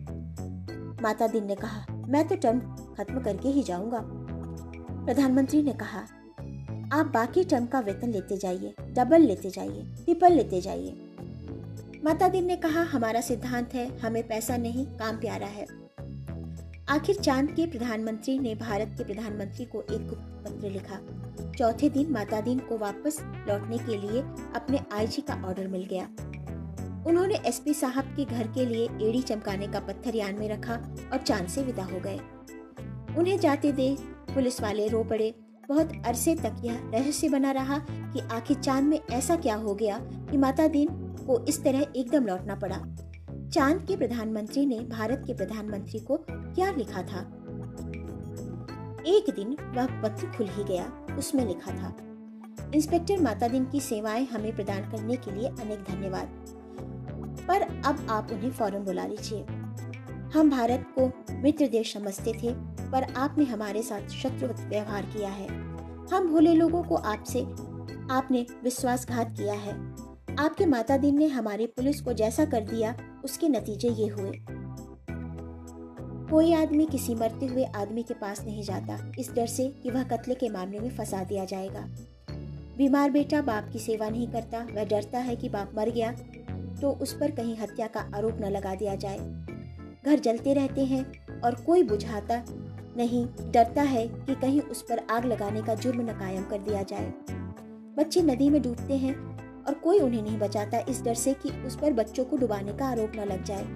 माता 1.01 1.27
दिन 1.27 1.45
ने 1.45 1.55
कहा, 1.55 1.85
मैं 2.07 2.27
तो 2.27 2.35
टर्म 2.35 2.59
खत्म 2.97 3.19
करके 3.19 3.49
ही 3.49 3.63
जाऊँगा। 3.63 4.18
प्रधानमंत्री 5.10 5.63
ने 5.63 5.74
कहा, 5.74 6.00
आप 7.00 7.06
बाकी 7.06 7.43
टर्म 7.43 7.65
का 7.65 7.80
वेतन 7.80 8.12
लेते 8.12 8.38
जाइए, 8.38 8.74
डबल 8.82 9.22
लेते 9.22 9.50
जाइए, 9.50 9.84
ट्रिपल 9.84 10.34
लेते 10.34 10.62
जाइए। 10.62 10.91
माता 12.04 12.28
दिन 12.28 12.45
ने 12.45 12.56
कहा, 12.56 12.84
हमारा 12.84 13.22
सिद्धांत 13.22 13.74
है, 13.74 13.98
हमें 13.98 14.28
पैसा 14.28 14.58
नहीं, 14.58 14.86
काम 14.86 15.17
प्यारा 15.17 15.48
है। 15.48 15.65
आखिर 16.89 17.15
चाँद 17.15 17.52
के 17.52 17.65
प्रधानमंत्री 17.65 18.39
ने 18.39 18.56
भारत 18.56 18.95
के 18.98 19.04
प्रधानमंत्री 19.04 19.65
को 19.65 19.82
एक 19.82 20.08
गुप्त 20.08 20.43
पत्र 20.45 20.69
लिखा। 20.69 21.00
चौथे 21.58 21.89
दिन 21.89 22.12
माता 22.12 22.41
दिन 22.41 22.60
को 22.60 22.78
वापस 22.78 23.17
लौटने 23.22 23.78
के 23.78 23.98
लिए 23.98 24.22
अपने 24.56 24.80
आईजी 24.93 25.22
का 25.22 25.34
ऑर्डर 25.45 25.67
मिल 25.67 25.84
गया। 25.84 26.06
उन्होंने 27.08 27.36
एसपी 27.36 27.74
साहब 27.74 28.06
के 28.06 28.26
घर 28.26 28.48
के 28.48 28.65
लिए 28.65 29.10
एड़ी 29.10 29.22
चमकाने 29.22 29.67
का 29.67 29.80
पत्थर 29.80 30.15
यान 30.15 30.36
में 30.36 30.50
रखा 30.50 30.74
और 31.12 31.17
चाँद 31.17 31.48
से 31.48 31.63
विदा 31.63 31.84
हो 31.84 32.00
गए। 32.00 32.19
उन्हें 33.17 33.39
जाते 33.39 33.72
देख 33.72 34.15
पुलिस 34.29 34.61
वाले 34.61 34.87
रो 34.87 35.03
पड़े। 35.03 35.33
बहुत 35.69 35.91
अरसे 36.05 36.35
तक 36.35 36.55
यह 36.63 36.79
रहस्य 36.85 37.29
बना 37.29 37.51
रहा 37.51 37.77
कि 37.89 38.19
आखिर 38.19 38.57
चाँद 38.57 38.83
में 38.83 38.99
ऐसा 39.11 39.35
क्या 39.35 39.55
हो 39.55 39.75
गया 39.75 39.99
कि 40.31 40.37
माता 40.37 40.67
दीन 40.67 40.87
को 41.27 41.45
इस 41.45 41.63
तरह 41.63 41.85
एकदम 41.95 42.25
लौटना 42.25 42.55
पड़ा। 42.55 42.77
चाँद 43.49 43.85
के 43.87 43.97
प्रधानमंत्री 43.97 44.65
ने 44.65 44.79
भारत 44.79 45.23
के 45.27 45.33
प्रधानमंत्री 45.33 45.99
को 45.99 46.17
क्या 46.29 46.71
लिखा 46.71 47.01
था? 47.01 47.19
एक 49.07 49.29
दिन 49.35 49.55
वह 49.75 50.01
पत्र 50.01 50.27
खुल 50.27 50.47
ही 50.47 50.63
गया, 50.63 50.91
उसमें 51.17 51.45
लिखा 51.47 51.71
था, 51.71 51.95
इंस्पेक्टर 52.75 53.21
माता 53.21 53.47
दिन 53.47 53.65
की 53.65 53.79
सेवाएँ 53.79 54.25
हमें 54.25 54.55
प्रदान 54.55 54.91
करने 54.91 55.15
के 55.15 55.31
लिए 55.31 55.47
अनेक 55.47 55.79
धन्यवाद। 55.79 56.27
पर 57.47 57.61
अब 57.85 58.07
आप 58.09 58.31
उन्हें 58.31 58.51
फ़ौरन 58.51 58.79
बुला 58.79 59.05
लीजिए। 59.05 59.45
हम 60.33 60.49
भारत 60.49 60.85
को 60.99 61.11
मित्र 61.33 61.67
देश 61.67 61.93
समझते 61.93 62.33
थे 62.33 62.51
पर 62.91 63.04
आपने 63.04 63.43
हमारे 63.43 63.82
साथ 63.84 64.10
शत्रु 64.10 64.47
व्यवहार 64.69 65.06
किया 65.06 65.30
है। 65.30 65.47
हम 66.08 66.28
भोले 66.28 66.54
लोगों 66.54 66.84
को 66.84 66.95
आपसे, 66.95 67.41
आपने 68.12 68.45
विश्वासघात 68.63 69.32
किया 69.32 69.54
है। 69.54 69.73
आपके 70.39 70.65
माता 70.65 70.97
दिन 70.97 71.17
ने 71.17 71.28
हमारी 71.28 71.65
पुलिस 71.67 72.02
को 72.02 72.13
जैसा 72.13 72.45
कर 72.45 72.62
दिया, 72.62 72.95
उसके 73.23 73.49
नतीजे 73.49 73.89
ये 73.89 74.08
हुए। 74.08 74.32
कोई 76.30 76.54
आदमी 76.54 76.86
किसी 76.86 77.15
मरते 77.15 77.45
हुए 77.45 77.63
आदमी 77.65 78.04
के 78.04 78.13
पास 78.13 78.41
नहीं 78.41 78.63
जाता। 78.63 78.97
इस 79.19 79.32
डर 79.34 79.47
से 79.47 79.67
कि 79.84 79.91
वह 79.91 80.04
कत्ल 80.04 80.34
के 80.34 80.49
मामले 80.49 80.80
में 80.80 80.89
फंसा 80.89 81.23
दिया 81.23 81.45
जाएगा। 81.45 81.88
बीमार 82.78 83.10
बेटा 83.10 83.41
बाप 83.41 83.69
की 83.73 83.80
सेवा 83.80 84.10
नहीं 84.10 84.28
करता, 84.28 84.60
वह 84.75 84.84
डरता 84.84 85.19
है 85.19 85.36
कि 85.36 85.49
बाप 85.49 85.71
मर 85.75 85.89
गया 85.89 86.12
तो 86.82 86.91
उस 86.91 87.13
पर 87.13 87.32
कहीं 87.32 87.58
हत्या 87.58 87.88
का 87.88 87.99
आरोप 88.15 88.38
न 88.41 88.45
लगा 88.45 88.75
दिया 88.75 88.95
जाए। 88.95 89.17
घर 90.06 90.19
जलते 90.19 90.54
रहते 90.54 90.86
हैं 90.86 91.41
और 91.41 91.56
कोई 91.56 91.84
बुझाता 91.84 92.43
नहीं, 92.99 93.51
डरता 93.51 93.81
है 93.81 94.07
कि 94.07 94.35
कहीं 94.35 94.62
उस 94.62 94.81
पर 94.81 95.01
आग 95.09 95.25
लगाने 95.25 95.62
का 95.62 95.75
जुर्म 95.75 96.01
न 96.01 96.13
कायम 96.13 96.43
कर 96.43 96.57
दिया 96.57 96.83
जाए। 96.83 97.13
बच्चे 97.97 98.21
नदी 98.21 98.49
में 98.49 98.62
डूबते 98.62 98.93
हैं 98.93 99.15
और 99.63 99.73
कोई 99.73 99.99
उन्हें 99.99 100.21
नहीं 100.23 100.39
बचाता 100.39 100.79
इस 100.79 101.01
डर 101.03 101.13
से 101.13 101.33
कि 101.33 101.49
उस 101.49 101.75
पर 101.75 101.93
बच्चों 101.93 102.25
को 102.25 102.38
डुबाने 102.38 102.73
का 102.73 102.85
आरोप 102.85 103.12
न 103.15 103.19
लग 103.19 103.43
जाए। 103.43 103.67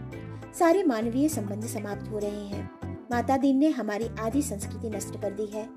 सारे 0.59 0.83
मानवीय 0.83 1.29
संबंध 1.29 1.65
समाप्त 1.65 2.11
हो 2.11 2.17
रहे 2.17 2.45
हैं। 2.47 2.69
माता 3.11 3.37
दीन 3.37 3.57
ने 3.57 3.69
हमारी 3.69 4.09
आधी 4.19 4.41
संस्कृति 4.41 4.89
नष्ट 4.89 5.21
कर 5.21 5.31
दी 5.31 5.45
है। 5.45 5.69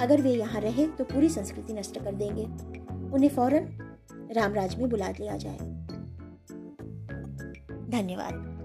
अगर 0.00 0.22
वे 0.22 0.30
यहाँ 0.30 0.60
रहे 0.60 0.86
तो 0.86 1.04
पूरी 1.04 1.28
संस्कृति 1.28 1.72
नष्ट 1.72 2.04
कर 2.04 2.14
देंगे। 2.14 2.44
उन्हें 3.14 3.30
फ़ौरन 3.30 3.68
रामराज 4.36 4.78
में 4.78 4.88
बुला 4.90 5.08
लिया 5.10 5.36
जाए। 5.36 5.58
धन्यवाद। 7.90 8.60